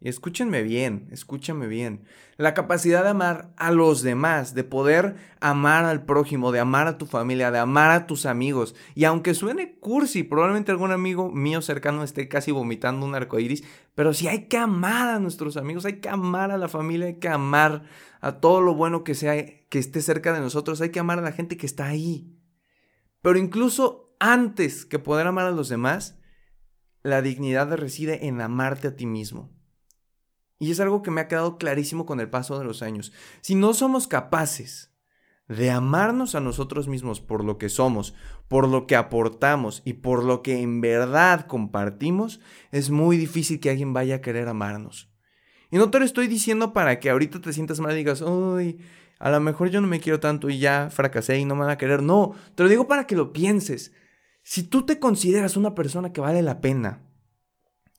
Y 0.00 0.08
escúchenme 0.08 0.62
bien, 0.62 1.08
escúchenme 1.10 1.66
bien. 1.66 2.04
La 2.36 2.54
capacidad 2.54 3.02
de 3.02 3.10
amar 3.10 3.52
a 3.56 3.72
los 3.72 4.02
demás, 4.02 4.54
de 4.54 4.62
poder 4.62 5.16
amar 5.40 5.84
al 5.86 6.04
prójimo, 6.04 6.52
de 6.52 6.60
amar 6.60 6.86
a 6.86 6.98
tu 6.98 7.06
familia, 7.06 7.50
de 7.50 7.58
amar 7.58 7.90
a 7.90 8.06
tus 8.06 8.24
amigos. 8.24 8.76
Y 8.94 9.04
aunque 9.04 9.34
suene 9.34 9.76
cursi, 9.80 10.22
probablemente 10.22 10.70
algún 10.70 10.92
amigo 10.92 11.32
mío 11.32 11.62
cercano 11.62 12.04
esté 12.04 12.28
casi 12.28 12.52
vomitando 12.52 13.04
un 13.04 13.16
arco 13.16 13.40
iris, 13.40 13.64
pero 13.96 14.14
sí 14.14 14.28
hay 14.28 14.46
que 14.46 14.56
amar 14.56 15.08
a 15.08 15.18
nuestros 15.18 15.56
amigos, 15.56 15.84
hay 15.84 15.98
que 15.98 16.08
amar 16.08 16.52
a 16.52 16.58
la 16.58 16.68
familia, 16.68 17.08
hay 17.08 17.18
que 17.18 17.28
amar 17.28 17.82
a 18.20 18.38
todo 18.38 18.60
lo 18.60 18.76
bueno 18.76 19.02
que 19.02 19.16
sea, 19.16 19.34
que 19.68 19.80
esté 19.80 20.00
cerca 20.00 20.32
de 20.32 20.40
nosotros, 20.40 20.80
hay 20.80 20.90
que 20.90 21.00
amar 21.00 21.18
a 21.18 21.22
la 21.22 21.32
gente 21.32 21.56
que 21.56 21.66
está 21.66 21.86
ahí. 21.86 22.38
Pero 23.20 23.36
incluso 23.36 24.14
antes 24.20 24.84
que 24.84 25.00
poder 25.00 25.26
amar 25.26 25.46
a 25.46 25.50
los 25.50 25.68
demás, 25.68 26.20
la 27.02 27.20
dignidad 27.20 27.76
reside 27.76 28.28
en 28.28 28.40
amarte 28.40 28.86
a 28.86 28.94
ti 28.94 29.06
mismo. 29.06 29.57
Y 30.58 30.70
es 30.70 30.80
algo 30.80 31.02
que 31.02 31.10
me 31.10 31.20
ha 31.20 31.28
quedado 31.28 31.58
clarísimo 31.58 32.04
con 32.04 32.20
el 32.20 32.30
paso 32.30 32.58
de 32.58 32.64
los 32.64 32.82
años. 32.82 33.12
Si 33.40 33.54
no 33.54 33.74
somos 33.74 34.08
capaces 34.08 34.92
de 35.48 35.70
amarnos 35.70 36.34
a 36.34 36.40
nosotros 36.40 36.88
mismos 36.88 37.20
por 37.20 37.42
lo 37.42 37.56
que 37.56 37.68
somos, 37.68 38.14
por 38.48 38.68
lo 38.68 38.86
que 38.86 38.96
aportamos 38.96 39.82
y 39.84 39.94
por 39.94 40.24
lo 40.24 40.42
que 40.42 40.60
en 40.60 40.80
verdad 40.80 41.46
compartimos, 41.46 42.40
es 42.70 42.90
muy 42.90 43.16
difícil 43.16 43.60
que 43.60 43.70
alguien 43.70 43.92
vaya 43.92 44.16
a 44.16 44.20
querer 44.20 44.48
amarnos. 44.48 45.10
Y 45.70 45.76
no 45.76 45.90
te 45.90 45.98
lo 45.98 46.04
estoy 46.04 46.28
diciendo 46.28 46.72
para 46.72 46.98
que 46.98 47.10
ahorita 47.10 47.40
te 47.40 47.52
sientas 47.52 47.80
mal 47.80 47.92
y 47.92 47.96
digas, 47.96 48.20
uy, 48.20 48.78
a 49.18 49.30
lo 49.30 49.40
mejor 49.40 49.70
yo 49.70 49.80
no 49.80 49.88
me 49.88 50.00
quiero 50.00 50.20
tanto 50.20 50.48
y 50.48 50.58
ya 50.58 50.90
fracasé 50.90 51.38
y 51.38 51.44
no 51.44 51.54
me 51.54 51.62
van 51.62 51.70
a 51.70 51.78
querer. 51.78 52.02
No, 52.02 52.34
te 52.54 52.62
lo 52.62 52.68
digo 52.68 52.86
para 52.86 53.06
que 53.06 53.16
lo 53.16 53.32
pienses. 53.32 53.92
Si 54.42 54.62
tú 54.62 54.86
te 54.86 54.98
consideras 54.98 55.56
una 55.56 55.74
persona 55.74 56.12
que 56.12 56.20
vale 56.20 56.42
la 56.42 56.60
pena, 56.60 57.02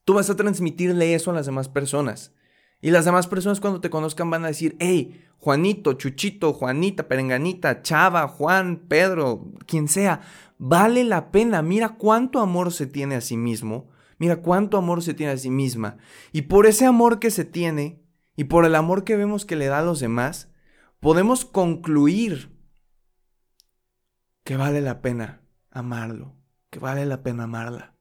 tú 0.04 0.14
vas 0.14 0.30
a 0.30 0.36
transmitirle 0.36 1.14
eso 1.14 1.30
a 1.30 1.34
las 1.34 1.46
demás 1.46 1.68
personas. 1.68 2.34
Y 2.80 2.90
las 2.90 3.04
demás 3.04 3.26
personas 3.26 3.60
cuando 3.60 3.80
te 3.80 3.90
conozcan 3.90 4.30
van 4.30 4.44
a 4.44 4.48
decir, 4.48 4.76
hey, 4.78 5.26
Juanito, 5.38 5.94
Chuchito, 5.94 6.52
Juanita, 6.52 7.08
Perenganita, 7.08 7.82
Chava, 7.82 8.28
Juan, 8.28 8.84
Pedro, 8.88 9.52
quien 9.66 9.88
sea, 9.88 10.20
vale 10.58 11.04
la 11.04 11.30
pena. 11.30 11.62
Mira 11.62 11.96
cuánto 11.96 12.40
amor 12.40 12.72
se 12.72 12.86
tiene 12.86 13.16
a 13.16 13.20
sí 13.20 13.36
mismo. 13.36 13.88
Mira 14.18 14.36
cuánto 14.42 14.76
amor 14.76 15.02
se 15.02 15.14
tiene 15.14 15.32
a 15.32 15.38
sí 15.38 15.50
misma. 15.50 15.96
Y 16.32 16.42
por 16.42 16.66
ese 16.66 16.84
amor 16.84 17.18
que 17.18 17.30
se 17.30 17.44
tiene 17.44 18.02
y 18.36 18.44
por 18.44 18.64
el 18.64 18.74
amor 18.74 19.04
que 19.04 19.16
vemos 19.16 19.44
que 19.44 19.56
le 19.56 19.66
da 19.66 19.78
a 19.78 19.84
los 19.84 20.00
demás, 20.00 20.50
podemos 21.00 21.44
concluir 21.44 22.54
que 24.44 24.56
vale 24.56 24.80
la 24.80 25.00
pena 25.00 25.42
amarlo, 25.70 26.34
que 26.70 26.78
vale 26.78 27.06
la 27.06 27.22
pena 27.22 27.44
amarla. 27.44 27.94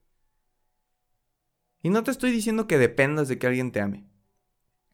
Y 1.81 1.89
no 1.89 2.03
te 2.03 2.12
estoy 2.12 2.31
diciendo 2.31 2.67
que 2.67 2.77
dependas 2.77 3.27
de 3.29 3.38
que 3.38 3.48
alguien 3.48 3.71
te 3.71 3.79
ame. 3.79 4.09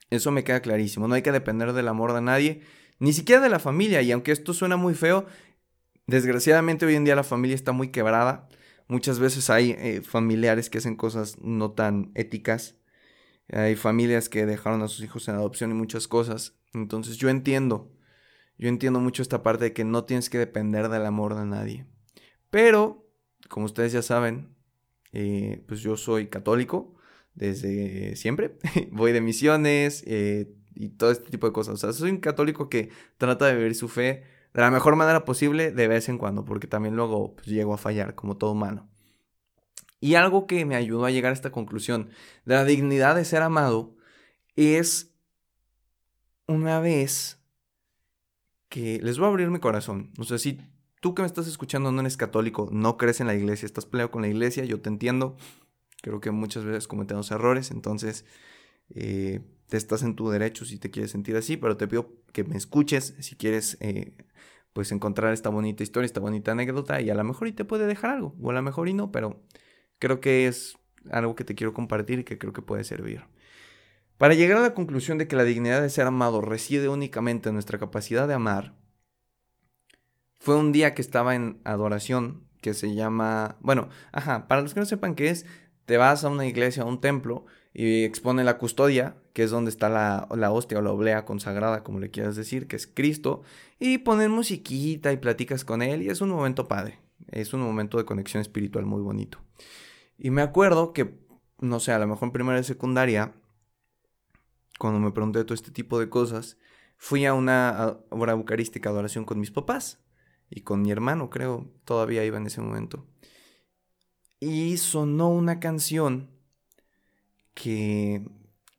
Eso 0.09 0.31
me 0.31 0.43
queda 0.43 0.61
clarísimo. 0.61 1.07
No 1.07 1.15
hay 1.15 1.21
que 1.21 1.31
depender 1.31 1.73
del 1.73 1.87
amor 1.87 2.13
de 2.13 2.21
nadie, 2.21 2.61
ni 2.99 3.13
siquiera 3.13 3.41
de 3.41 3.49
la 3.49 3.59
familia. 3.59 4.01
Y 4.01 4.11
aunque 4.11 4.31
esto 4.31 4.53
suena 4.53 4.77
muy 4.77 4.93
feo, 4.93 5.25
desgraciadamente 6.07 6.85
hoy 6.85 6.95
en 6.95 7.05
día 7.05 7.15
la 7.15 7.23
familia 7.23 7.55
está 7.55 7.71
muy 7.71 7.89
quebrada. 7.89 8.47
Muchas 8.87 9.19
veces 9.19 9.49
hay 9.49 9.71
eh, 9.71 10.01
familiares 10.01 10.69
que 10.69 10.77
hacen 10.77 10.95
cosas 10.95 11.39
no 11.41 11.71
tan 11.71 12.11
éticas. 12.15 12.75
Hay 13.51 13.75
familias 13.75 14.29
que 14.29 14.45
dejaron 14.45 14.81
a 14.81 14.87
sus 14.87 15.03
hijos 15.03 15.27
en 15.27 15.35
adopción 15.35 15.71
y 15.71 15.73
muchas 15.73 16.07
cosas. 16.07 16.55
Entonces 16.73 17.17
yo 17.17 17.29
entiendo. 17.29 17.91
Yo 18.57 18.69
entiendo 18.69 18.99
mucho 18.99 19.21
esta 19.21 19.43
parte 19.43 19.65
de 19.65 19.73
que 19.73 19.83
no 19.83 20.05
tienes 20.05 20.29
que 20.29 20.37
depender 20.37 20.89
del 20.89 21.05
amor 21.05 21.35
de 21.35 21.45
nadie. 21.45 21.85
Pero, 22.49 23.05
como 23.49 23.65
ustedes 23.65 23.91
ya 23.91 24.01
saben, 24.01 24.55
eh, 25.11 25.63
pues 25.67 25.81
yo 25.81 25.97
soy 25.97 26.27
católico 26.27 26.94
desde 27.35 28.15
siempre. 28.15 28.57
Voy 28.91 29.11
de 29.11 29.21
misiones 29.21 30.03
eh, 30.07 30.51
y 30.73 30.89
todo 30.89 31.11
este 31.11 31.29
tipo 31.29 31.47
de 31.47 31.53
cosas. 31.53 31.75
O 31.75 31.77
sea, 31.77 31.93
soy 31.93 32.11
un 32.11 32.17
católico 32.17 32.69
que 32.69 32.89
trata 33.17 33.45
de 33.45 33.55
vivir 33.55 33.75
su 33.75 33.87
fe 33.87 34.23
de 34.53 34.61
la 34.61 34.71
mejor 34.71 34.95
manera 34.95 35.25
posible 35.25 35.71
de 35.71 35.87
vez 35.87 36.07
en 36.09 36.17
cuando, 36.17 36.45
porque 36.45 36.67
también 36.67 36.95
luego 36.95 37.35
pues, 37.35 37.47
llego 37.47 37.73
a 37.73 37.77
fallar, 37.77 38.15
como 38.15 38.37
todo 38.37 38.51
humano. 38.51 38.89
Y 39.99 40.15
algo 40.15 40.47
que 40.47 40.65
me 40.65 40.75
ayudó 40.75 41.05
a 41.05 41.11
llegar 41.11 41.31
a 41.31 41.33
esta 41.33 41.51
conclusión 41.51 42.09
de 42.45 42.55
la 42.55 42.63
dignidad 42.63 43.15
de 43.15 43.25
ser 43.25 43.41
amado 43.41 43.95
es 44.55 45.13
una 46.47 46.79
vez 46.79 47.39
que 48.69 48.99
les 49.01 49.17
voy 49.17 49.25
a 49.25 49.29
abrir 49.29 49.49
mi 49.49 49.59
corazón. 49.59 50.11
O 50.17 50.23
sea, 50.23 50.37
si 50.37 50.61
tú 51.01 51.15
que 51.15 51.21
me 51.21 51.27
estás 51.27 51.47
escuchando 51.47 51.91
no 51.91 52.01
eres 52.01 52.17
católico, 52.17 52.69
no 52.71 52.97
crees 52.97 53.19
en 53.19 53.27
la 53.27 53.35
iglesia, 53.35 53.65
estás 53.65 53.85
peleado 53.85 54.11
con 54.11 54.21
la 54.21 54.27
iglesia, 54.27 54.63
yo 54.65 54.79
te 54.79 54.89
entiendo. 54.89 55.37
Creo 56.05 56.21
que 56.21 56.29
muchas 56.29 56.63
veces 56.65 56.87
cometemos 56.87 57.31
errores, 57.31 57.71
entonces 57.71 58.25
eh, 58.93 59.41
te 59.69 59.75
estás 59.75 60.03
en 60.03 60.15
tu 60.15 60.29
derecho 60.29 60.63
si 60.63 60.77
te 60.77 60.91
quieres 60.91 61.09
sentir 61.09 61.35
así, 61.35 61.57
pero 61.57 61.77
te 61.77 61.87
pido 61.87 62.13
que 62.31 62.43
me 62.43 62.55
escuches 62.57 63.15
si 63.21 63.35
quieres 63.35 63.75
eh, 63.79 64.13
pues 64.71 64.91
encontrar 64.91 65.33
esta 65.33 65.49
bonita 65.49 65.81
historia, 65.81 66.05
esta 66.05 66.19
bonita 66.19 66.51
anécdota 66.51 67.01
y 67.01 67.09
a 67.09 67.15
lo 67.15 67.23
mejor 67.23 67.47
y 67.47 67.53
te 67.53 67.65
puede 67.65 67.87
dejar 67.87 68.11
algo, 68.11 68.35
o 68.39 68.51
a 68.51 68.53
lo 68.53 68.61
mejor 68.61 68.87
y 68.87 68.93
no, 68.93 69.11
pero 69.11 69.41
creo 69.97 70.21
que 70.21 70.45
es 70.45 70.77
algo 71.09 71.33
que 71.33 71.43
te 71.43 71.55
quiero 71.55 71.73
compartir 71.73 72.19
y 72.19 72.23
que 72.23 72.37
creo 72.37 72.53
que 72.53 72.61
puede 72.61 72.83
servir. 72.83 73.23
Para 74.19 74.35
llegar 74.35 74.59
a 74.59 74.61
la 74.61 74.75
conclusión 74.75 75.17
de 75.17 75.27
que 75.27 75.35
la 75.35 75.43
dignidad 75.43 75.81
de 75.81 75.89
ser 75.89 76.05
amado 76.05 76.39
reside 76.39 76.87
únicamente 76.87 77.49
en 77.49 77.55
nuestra 77.55 77.79
capacidad 77.79 78.27
de 78.27 78.35
amar, 78.35 78.75
fue 80.37 80.55
un 80.55 80.71
día 80.71 80.93
que 80.93 81.01
estaba 81.01 81.33
en 81.33 81.61
adoración 81.63 82.45
que 82.65 82.73
se 82.73 82.95
llama, 82.95 83.57
bueno, 83.59 83.89
ajá, 84.11 84.47
para 84.47 84.61
los 84.63 84.73
que 84.73 84.79
no 84.79 84.87
sepan 84.87 85.13
qué 85.13 85.29
es, 85.29 85.45
te 85.85 85.97
vas 85.97 86.23
a 86.23 86.29
una 86.29 86.45
iglesia, 86.45 86.83
a 86.83 86.85
un 86.85 86.99
templo, 86.99 87.45
y 87.73 88.03
expone 88.03 88.43
la 88.43 88.57
custodia, 88.57 89.17
que 89.33 89.43
es 89.43 89.51
donde 89.51 89.69
está 89.69 89.89
la, 89.89 90.51
hostia 90.51 90.79
o 90.79 90.81
la 90.81 90.91
oblea 90.91 91.25
consagrada, 91.25 91.83
como 91.83 91.99
le 91.99 92.09
quieras 92.09 92.35
decir, 92.35 92.67
que 92.67 92.75
es 92.75 92.87
Cristo, 92.87 93.43
y 93.79 93.99
ponen 93.99 94.31
musiquita 94.31 95.11
y 95.11 95.17
platicas 95.17 95.65
con 95.65 95.81
él, 95.81 96.01
y 96.01 96.09
es 96.09 96.21
un 96.21 96.29
momento 96.29 96.67
padre, 96.67 96.99
es 97.27 97.53
un 97.53 97.61
momento 97.61 97.97
de 97.97 98.05
conexión 98.05 98.41
espiritual 98.41 98.85
muy 98.85 99.01
bonito. 99.01 99.39
Y 100.17 100.31
me 100.31 100.41
acuerdo 100.41 100.93
que, 100.93 101.19
no 101.59 101.79
sé, 101.79 101.91
a 101.91 101.99
lo 101.99 102.07
mejor 102.07 102.27
en 102.27 102.31
primera 102.31 102.59
y 102.59 102.63
secundaria, 102.63 103.33
cuando 104.79 104.99
me 104.99 105.11
pregunté 105.11 105.43
todo 105.43 105.53
este 105.53 105.71
tipo 105.71 105.99
de 105.99 106.09
cosas, 106.09 106.57
fui 106.97 107.25
a 107.25 107.33
una 107.33 107.97
hora 108.09 108.33
eucarística 108.33 108.89
adoración 108.89 109.25
con 109.25 109.39
mis 109.39 109.51
papás 109.51 109.99
y 110.49 110.61
con 110.61 110.81
mi 110.81 110.91
hermano, 110.91 111.29
creo, 111.29 111.69
todavía 111.83 112.23
iba 112.23 112.37
en 112.37 112.47
ese 112.47 112.61
momento 112.61 113.05
y 114.39 114.77
sonó 114.77 115.29
una 115.29 115.59
canción 115.59 116.29
que, 117.53 118.27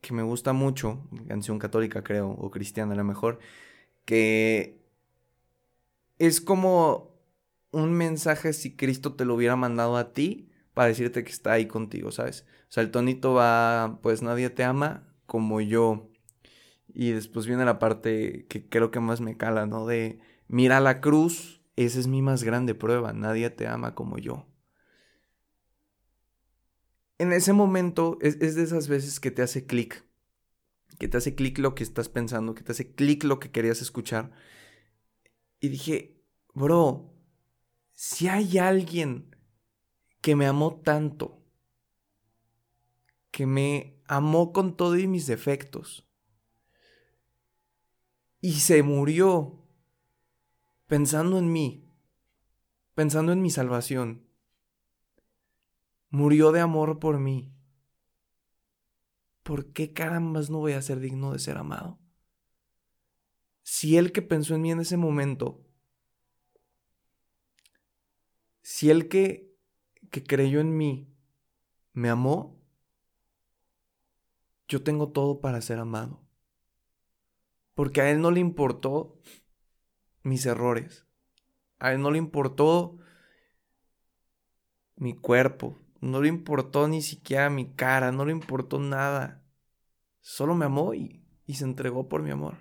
que 0.01 0.13
me 0.15 0.23
gusta 0.23 0.53
mucho, 0.53 1.09
canción 1.29 1.59
católica 1.59 2.03
creo, 2.05 2.31
o 2.31 2.51
cristiana 2.51 2.95
a 2.95 2.97
lo 2.97 3.05
mejor, 3.05 3.39
que 4.05 4.87
es 6.19 6.41
como 6.41 7.17
un 7.73 7.93
mensaje 7.93 8.53
si 8.53 8.77
Cristo 8.77 9.15
te 9.15 9.25
lo 9.25 9.35
hubiera 9.35 9.57
mandado 9.57 9.97
a 9.97 10.13
ti 10.13 10.49
para 10.75 10.89
decirte 10.89 11.25
que 11.25 11.33
está 11.33 11.53
ahí 11.53 11.67
contigo, 11.67 12.13
¿sabes? 12.13 12.47
O 12.69 12.73
sea, 12.73 12.83
el 12.83 12.91
tonito 12.91 13.35
va, 13.35 13.99
pues 14.03 14.23
nadie 14.23 14.51
te 14.51 14.65
ama 14.65 15.05
como 15.27 15.61
yo. 15.61 16.09
Y 16.95 17.11
después 17.11 17.47
viene 17.47 17.65
la 17.65 17.79
parte 17.79 18.47
que 18.49 18.69
creo 18.69 18.91
que 18.91 19.01
más 19.01 19.21
me 19.21 19.37
cala, 19.37 19.67
¿no? 19.67 19.87
De, 19.87 20.21
mira 20.49 20.81
la 20.81 21.01
cruz, 21.01 21.61
esa 21.77 21.99
es 22.01 22.07
mi 22.07 22.23
más 22.23 22.43
grande 22.43 22.75
prueba, 22.75 23.13
nadie 23.13 23.51
te 23.51 23.67
ama 23.67 23.95
como 23.95 24.19
yo. 24.19 24.47
En 27.19 27.33
ese 27.33 27.53
momento 27.53 28.19
es, 28.21 28.39
de 28.39 28.63
esas 28.63 28.89
veces 28.89 29.21
que 29.21 29.31
te 29.31 29.43
hace 29.43 29.67
clic, 29.67 30.05
que 30.99 31.09
te 31.09 31.17
hace 31.17 31.35
clic 31.35 31.59
lo 31.59 31.75
que 31.75 31.83
estás 31.83 32.09
pensando, 32.09 32.55
que 32.55 32.63
te 32.63 32.73
hace 32.73 32.95
clic 32.95 33.25
lo 33.25 33.41
que 33.41 33.51
querías 33.51 33.81
escuchar. 33.81 34.33
Y 35.61 35.69
dije, 35.69 36.23
bro, 36.53 37.15
si 37.93 38.29
hay 38.29 38.59
alguien 38.59 39.35
que 40.21 40.37
me 40.37 40.47
amó 40.47 40.81
tanto, 40.81 41.43
que 43.31 43.47
me 43.47 44.03
amó 44.07 44.53
con 44.53 44.77
todo 44.77 44.99
y 44.99 45.07
mis 45.07 45.27
defectos, 45.27 46.07
y 48.41 48.53
se 48.53 48.83
murió 48.83 49.67
pensando 50.87 51.39
en 51.39 51.51
mí, 51.51 51.91
pensando 52.95 53.33
en 53.33 53.41
mi 53.41 53.51
salvación, 53.51 54.26
murió 56.17 56.51
de 56.51 56.61
amor 56.61 56.99
por 56.99 57.19
mí. 57.19 57.53
¿Por 59.43 59.73
qué 59.73 59.93
carambas 59.93 60.49
no 60.49 60.59
voy 60.59 60.73
a 60.73 60.81
ser 60.81 60.99
digno 60.99 61.33
de 61.33 61.39
ser 61.39 61.59
amado? 61.59 61.99
Si 63.63 63.99
él 63.99 64.13
que 64.13 64.23
pensó 64.23 64.55
en 64.55 64.63
mí 64.63 64.71
en 64.71 64.81
ese 64.81 64.97
momento 64.97 65.63
si 68.63 68.91
el 68.91 69.09
que, 69.09 69.55
que 70.11 70.25
creyó 70.25 70.61
en 70.61 70.77
mí 70.77 71.15
me 71.93 72.09
amó, 72.09 72.61
yo 74.69 74.83
tengo 74.83 75.13
todo 75.13 75.41
para 75.41 75.61
ser 75.61 75.79
amado. 75.79 76.27
Porque 77.75 78.01
a 78.01 78.11
él 78.11 78.21
no 78.23 78.31
le 78.31 78.41
importó 78.41 79.21
mis 80.23 80.47
errores. 80.47 81.07
A 81.79 81.93
él 81.93 82.01
no 82.01 82.11
le 82.11 82.19
importó 82.19 82.99
mi 84.97 85.15
cuerpo. 85.15 85.79
No 86.01 86.21
le 86.23 86.29
importó 86.29 86.89
ni 86.89 87.03
siquiera 87.03 87.51
mi 87.51 87.67
cara. 87.75 88.13
No 88.13 88.25
le 88.25 88.33
importó 88.33 88.79
nada. 88.79 89.43
Solo 90.21 90.55
me 90.55 90.65
amó 90.67 90.95
y, 90.95 91.25
y 91.47 91.55
se 91.55 91.65
entregó 91.65 92.09
por 92.09 92.23
mi 92.23 92.31
amor. 92.31 92.57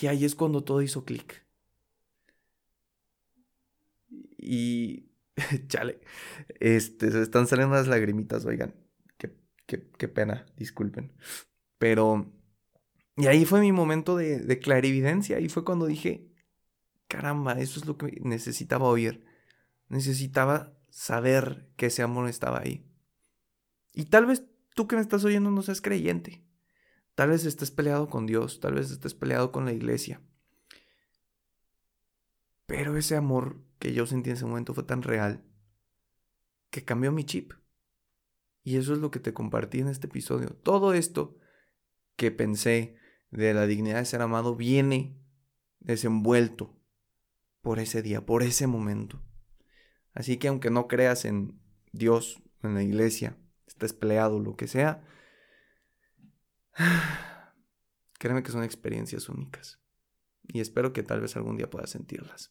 Y 0.00 0.06
ahí 0.06 0.24
es 0.24 0.34
cuando 0.34 0.64
todo 0.64 0.82
hizo 0.82 1.04
clic. 1.04 1.46
Y. 4.38 5.10
Chale. 5.68 6.00
Este, 6.60 7.10
se 7.10 7.22
están 7.22 7.46
saliendo 7.46 7.74
las 7.74 7.88
lagrimitas, 7.88 8.44
oigan. 8.46 8.74
Qué, 9.66 9.90
qué, 9.98 10.08
pena, 10.08 10.46
disculpen. 10.56 11.12
Pero. 11.78 12.32
Y 13.16 13.26
ahí 13.26 13.44
fue 13.44 13.60
mi 13.60 13.72
momento 13.72 14.16
de, 14.16 14.38
de 14.38 14.58
clarividencia. 14.60 15.40
Y 15.40 15.48
fue 15.48 15.64
cuando 15.64 15.86
dije: 15.86 16.28
Caramba, 17.08 17.54
eso 17.60 17.80
es 17.80 17.86
lo 17.86 17.96
que 17.98 18.20
necesitaba 18.22 18.88
oír. 18.88 19.25
Necesitaba 19.88 20.72
saber 20.90 21.68
que 21.76 21.86
ese 21.86 22.02
amor 22.02 22.28
estaba 22.28 22.60
ahí. 22.60 22.84
Y 23.92 24.06
tal 24.06 24.26
vez 24.26 24.44
tú 24.74 24.86
que 24.86 24.96
me 24.96 25.02
estás 25.02 25.24
oyendo 25.24 25.50
no 25.50 25.62
seas 25.62 25.80
creyente. 25.80 26.44
Tal 27.14 27.30
vez 27.30 27.44
estés 27.44 27.70
peleado 27.70 28.08
con 28.08 28.26
Dios, 28.26 28.60
tal 28.60 28.74
vez 28.74 28.90
estés 28.90 29.14
peleado 29.14 29.50
con 29.52 29.64
la 29.64 29.72
iglesia. 29.72 30.20
Pero 32.66 32.96
ese 32.96 33.16
amor 33.16 33.62
que 33.78 33.94
yo 33.94 34.06
sentí 34.06 34.30
en 34.30 34.36
ese 34.36 34.44
momento 34.44 34.74
fue 34.74 34.84
tan 34.84 35.02
real 35.02 35.44
que 36.70 36.84
cambió 36.84 37.12
mi 37.12 37.24
chip. 37.24 37.52
Y 38.64 38.76
eso 38.76 38.92
es 38.92 38.98
lo 38.98 39.10
que 39.10 39.20
te 39.20 39.32
compartí 39.32 39.80
en 39.80 39.88
este 39.88 40.08
episodio. 40.08 40.50
Todo 40.50 40.92
esto 40.92 41.38
que 42.16 42.30
pensé 42.30 42.96
de 43.30 43.54
la 43.54 43.66
dignidad 43.66 43.98
de 43.98 44.04
ser 44.04 44.20
amado 44.20 44.56
viene 44.56 45.16
desenvuelto 45.80 46.76
por 47.60 47.78
ese 47.78 48.02
día, 48.02 48.26
por 48.26 48.42
ese 48.42 48.66
momento. 48.66 49.22
Así 50.16 50.38
que 50.38 50.48
aunque 50.48 50.70
no 50.70 50.88
creas 50.88 51.26
en 51.26 51.60
Dios, 51.92 52.42
en 52.62 52.74
la 52.74 52.82
iglesia, 52.82 53.36
estés 53.66 53.92
peleado, 53.92 54.40
lo 54.40 54.56
que 54.56 54.66
sea, 54.66 55.04
créeme 58.18 58.42
que 58.42 58.50
son 58.50 58.64
experiencias 58.64 59.28
únicas. 59.28 59.78
Y 60.42 60.60
espero 60.60 60.94
que 60.94 61.02
tal 61.02 61.20
vez 61.20 61.36
algún 61.36 61.58
día 61.58 61.68
puedas 61.68 61.90
sentirlas. 61.90 62.50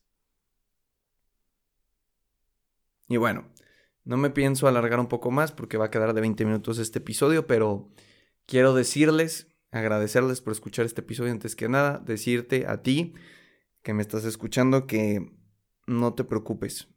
Y 3.08 3.18
bueno, 3.18 3.50
no 4.04 4.18
me 4.18 4.30
pienso 4.30 4.68
alargar 4.68 5.00
un 5.00 5.08
poco 5.08 5.32
más 5.32 5.52
porque 5.52 5.78
va 5.78 5.86
a 5.86 5.92
quedar 5.92 6.14
de 6.14 6.22
20 6.22 6.46
minutos 6.46 6.78
este 6.78 7.00
episodio, 7.00 7.48
pero 7.48 7.90
quiero 8.46 8.76
decirles, 8.76 9.48
agradecerles 9.72 10.40
por 10.40 10.54
escuchar 10.54 10.86
este 10.86 11.02
episodio 11.02 11.32
antes 11.32 11.56
que 11.56 11.68
nada, 11.68 11.98
decirte 11.98 12.68
a 12.68 12.84
ti 12.84 13.16
que 13.82 13.96
me 13.96 14.04
estás 14.04 14.24
escuchando 14.24 14.86
que 14.86 15.32
no 15.88 16.14
te 16.14 16.24
preocupes. 16.24 16.95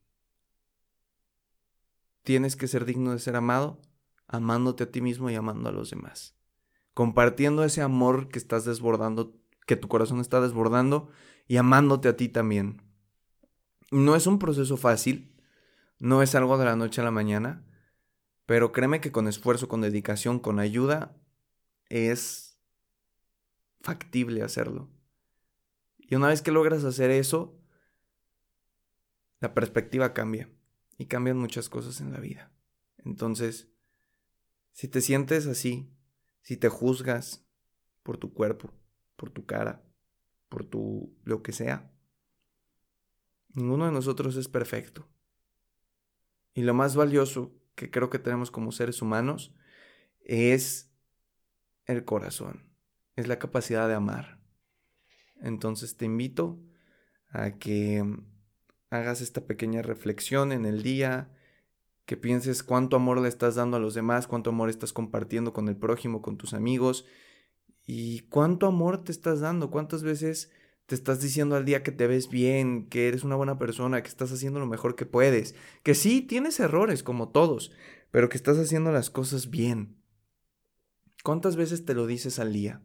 Tienes 2.22 2.57
que 2.57 2.68
ser 2.68 2.85
digno 2.85 3.12
de 3.12 3.18
ser 3.18 3.37
amado, 3.37 3.81
amándote 4.26 4.85
a 4.85 4.90
ti 4.90 5.00
mismo 5.00 5.31
y 5.31 5.35
amando 5.35 5.68
a 5.68 5.72
los 5.72 5.90
demás. 5.90 6.37
Compartiendo 6.94 7.64
ese 7.64 7.83
amor 7.83 8.28
que 8.28 8.38
estás 8.38 8.64
desbordando, 8.64 9.37
que 9.66 9.76
tu 9.76 9.88
corazón 9.88 10.20
está 10.20 10.40
desbordando 10.40 11.11
y 11.46 11.57
amándote 11.57 12.09
a 12.09 12.16
ti 12.16 12.28
también. 12.28 12.83
No 13.90 14.14
es 14.14 14.26
un 14.26 14.38
proceso 14.38 14.76
fácil, 14.76 15.35
no 15.98 16.22
es 16.22 16.35
algo 16.35 16.59
de 16.59 16.66
la 16.66 16.76
noche 16.76 17.00
a 17.00 17.04
la 17.04 17.11
mañana, 17.11 17.64
pero 18.46 18.72
créeme 18.72 19.00
que 19.00 19.12
con 19.12 19.28
esfuerzo, 19.28 19.68
con 19.68 19.81
dedicación, 19.81 20.38
con 20.38 20.59
ayuda, 20.59 21.16
es 21.88 22.59
factible 23.81 24.42
hacerlo. 24.42 24.90
Y 25.98 26.14
una 26.14 26.28
vez 26.28 26.42
que 26.42 26.52
logras 26.52 26.85
hacer 26.85 27.11
eso, 27.11 27.59
la 29.40 29.54
perspectiva 29.54 30.12
cambia 30.12 30.50
y 30.98 31.06
cambian 31.06 31.38
muchas 31.38 31.68
cosas 31.68 32.00
en 32.00 32.12
la 32.12 32.20
vida. 32.20 32.52
Entonces, 32.98 33.70
si 34.72 34.88
te 34.88 35.00
sientes 35.00 35.46
así, 35.46 35.90
si 36.42 36.56
te 36.56 36.68
juzgas 36.68 37.46
por 38.02 38.18
tu 38.18 38.34
cuerpo, 38.34 38.72
por 39.16 39.30
tu 39.30 39.46
cara, 39.46 39.84
por 40.48 40.64
tu 40.64 41.16
lo 41.24 41.42
que 41.42 41.52
sea, 41.52 41.90
ninguno 43.54 43.87
de 43.87 43.92
nosotros 43.92 44.37
es 44.37 44.48
perfecto. 44.48 45.08
Y 46.52 46.62
lo 46.62 46.74
más 46.74 46.96
valioso 46.96 47.54
que 47.76 47.90
creo 47.90 48.11
que 48.11 48.18
tenemos 48.18 48.50
como 48.50 48.72
seres 48.72 49.00
humanos 49.00 49.54
es 50.20 50.90
el 51.87 52.04
corazón, 52.04 52.72
es 53.14 53.28
la 53.28 53.38
capacidad 53.38 53.87
de 53.87 53.94
amar. 53.94 54.40
Entonces 55.40 55.96
te 55.96 56.04
invito 56.04 56.61
a 57.30 57.52
que 57.52 58.04
hagas 58.90 59.20
esta 59.20 59.46
pequeña 59.46 59.83
reflexión 59.83 60.53
en 60.53 60.64
el 60.64 60.83
día, 60.83 61.31
que 62.07 62.16
pienses 62.16 62.62
cuánto 62.62 62.96
amor 62.96 63.20
le 63.20 63.29
estás 63.29 63.55
dando 63.55 63.77
a 63.77 63.81
los 63.81 63.94
demás, 63.94 64.27
cuánto 64.27 64.51
amor 64.51 64.70
estás 64.70 64.92
compartiendo 64.92 65.53
con 65.53 65.68
el 65.68 65.77
prójimo, 65.77 66.22
con 66.22 66.38
tus 66.38 66.55
amigos, 66.55 67.05
y 67.85 68.20
cuánto 68.31 68.66
amor 68.66 69.05
te 69.05 69.12
estás 69.12 69.40
dando, 69.40 69.70
cuántas 69.70 70.03
veces 70.03 70.51
te 70.87 70.94
estás 70.94 71.20
diciendo 71.20 71.55
al 71.55 71.66
día 71.66 71.83
que 71.83 71.92
te 71.92 72.07
ves 72.07 72.31
bien, 72.31 72.88
que 72.88 73.09
eres 73.09 73.24
una 73.24 73.37
buena 73.37 73.59
persona, 73.59 74.03
que 74.03 74.09
estás 74.09 74.33
haciendo 74.33 74.59
lo 74.59 74.66
mejor 74.66 74.96
que 74.96 75.05
puedes, 75.05 75.55
que 75.83 75.94
sí, 75.94 76.22
tienes 76.22 76.61
errores 76.61 77.03
como 77.03 77.29
todos, 77.29 77.72
pero 78.11 78.31
que 78.31 78.38
estás 78.38 78.57
haciendo 78.57 78.90
las 78.90 79.11
cosas 79.11 79.51
bien. 79.51 80.03
¿Cuántas 81.22 81.57
veces 81.57 81.85
te 81.85 81.92
lo 81.92 82.07
dices 82.07 82.38
al 82.38 82.55
día? 82.55 82.83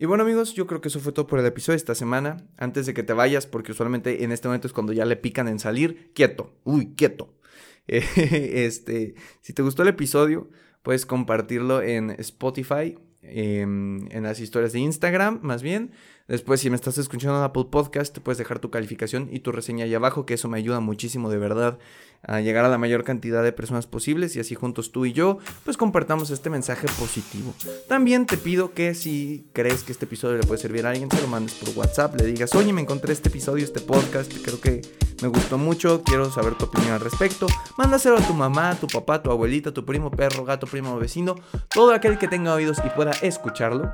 Y 0.00 0.06
bueno 0.06 0.22
amigos, 0.22 0.54
yo 0.54 0.66
creo 0.68 0.80
que 0.80 0.88
eso 0.88 1.00
fue 1.00 1.12
todo 1.12 1.26
por 1.26 1.40
el 1.40 1.46
episodio 1.46 1.74
de 1.74 1.78
esta 1.78 1.96
semana. 1.96 2.46
Antes 2.56 2.86
de 2.86 2.94
que 2.94 3.02
te 3.02 3.12
vayas, 3.12 3.46
porque 3.46 3.72
usualmente 3.72 4.22
en 4.22 4.30
este 4.30 4.46
momento 4.46 4.68
es 4.68 4.72
cuando 4.72 4.92
ya 4.92 5.04
le 5.04 5.16
pican 5.16 5.48
en 5.48 5.58
salir, 5.58 6.12
quieto, 6.14 6.54
uy, 6.62 6.94
quieto. 6.94 7.34
este, 7.88 9.14
si 9.40 9.52
te 9.52 9.62
gustó 9.62 9.82
el 9.82 9.88
episodio, 9.88 10.50
puedes 10.82 11.04
compartirlo 11.04 11.82
en 11.82 12.10
Spotify, 12.10 12.96
Em, 13.20 14.06
en 14.12 14.22
las 14.22 14.38
historias 14.38 14.72
de 14.72 14.78
Instagram, 14.78 15.40
más 15.42 15.62
bien. 15.62 15.90
Después, 16.28 16.60
si 16.60 16.68
me 16.68 16.76
estás 16.76 16.98
escuchando 16.98 17.38
en 17.38 17.42
Apple 17.42 17.64
Podcast, 17.70 18.14
te 18.14 18.20
puedes 18.20 18.36
dejar 18.36 18.58
tu 18.58 18.70
calificación 18.70 19.30
y 19.32 19.40
tu 19.40 19.50
reseña 19.50 19.86
ahí 19.86 19.94
abajo, 19.94 20.26
que 20.26 20.34
eso 20.34 20.46
me 20.46 20.58
ayuda 20.58 20.78
muchísimo 20.78 21.30
de 21.30 21.38
verdad 21.38 21.78
a 22.22 22.40
llegar 22.40 22.66
a 22.66 22.68
la 22.68 22.76
mayor 22.76 23.02
cantidad 23.02 23.42
de 23.42 23.52
personas 23.52 23.86
posibles 23.86 24.36
y 24.36 24.40
así 24.40 24.54
juntos 24.54 24.92
tú 24.92 25.06
y 25.06 25.14
yo, 25.14 25.38
pues 25.64 25.78
compartamos 25.78 26.28
este 26.30 26.50
mensaje 26.50 26.86
positivo. 26.98 27.54
También 27.88 28.26
te 28.26 28.36
pido 28.36 28.74
que 28.74 28.94
si 28.94 29.48
crees 29.54 29.84
que 29.84 29.92
este 29.92 30.04
episodio 30.04 30.36
le 30.36 30.46
puede 30.46 30.60
servir 30.60 30.84
a 30.84 30.90
alguien, 30.90 31.08
te 31.08 31.18
lo 31.22 31.28
mandes 31.28 31.54
por 31.54 31.70
WhatsApp, 31.78 32.20
le 32.20 32.26
digas, 32.26 32.54
oye, 32.54 32.74
me 32.74 32.82
encontré 32.82 33.14
este 33.14 33.30
episodio, 33.30 33.64
este 33.64 33.80
podcast, 33.80 34.30
creo 34.42 34.60
que 34.60 34.82
Me 35.22 35.28
gustó 35.28 35.58
mucho, 35.58 36.02
quiero 36.04 36.30
saber 36.30 36.54
tu 36.54 36.66
opinión 36.66 36.92
al 36.92 37.00
respecto. 37.00 37.46
Mándaselo 37.76 38.18
a 38.18 38.20
tu 38.20 38.34
mamá, 38.34 38.70
a 38.70 38.74
tu 38.76 38.86
papá, 38.86 39.14
a 39.14 39.22
tu 39.22 39.32
abuelita, 39.32 39.70
a 39.70 39.74
tu 39.74 39.84
primo, 39.84 40.12
perro, 40.12 40.44
gato, 40.44 40.68
primo, 40.68 40.96
vecino, 40.96 41.34
todo 41.70 41.92
aquel 41.92 42.18
que 42.18 42.28
tenga 42.28 42.54
oídos 42.54 42.78
y 42.84 42.90
pueda 42.90 43.10
escucharlo. 43.22 43.92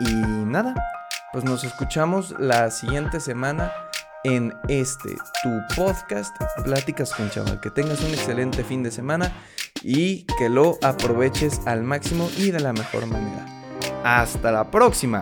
Y 0.00 0.12
nada, 0.12 0.74
pues 1.34 1.44
nos 1.44 1.64
escuchamos 1.64 2.32
la 2.38 2.70
siguiente 2.70 3.18
semana 3.18 3.72
en 4.22 4.54
este, 4.68 5.16
tu 5.42 5.74
podcast, 5.74 6.32
Pláticas 6.62 7.12
con 7.12 7.28
Chaval. 7.28 7.60
Que 7.60 7.70
tengas 7.70 8.00
un 8.02 8.10
excelente 8.10 8.62
fin 8.62 8.84
de 8.84 8.92
semana 8.92 9.32
y 9.82 10.26
que 10.38 10.48
lo 10.48 10.78
aproveches 10.80 11.60
al 11.66 11.82
máximo 11.82 12.30
y 12.38 12.52
de 12.52 12.60
la 12.60 12.72
mejor 12.72 13.06
manera. 13.06 13.44
Hasta 14.04 14.52
la 14.52 14.70
próxima. 14.70 15.20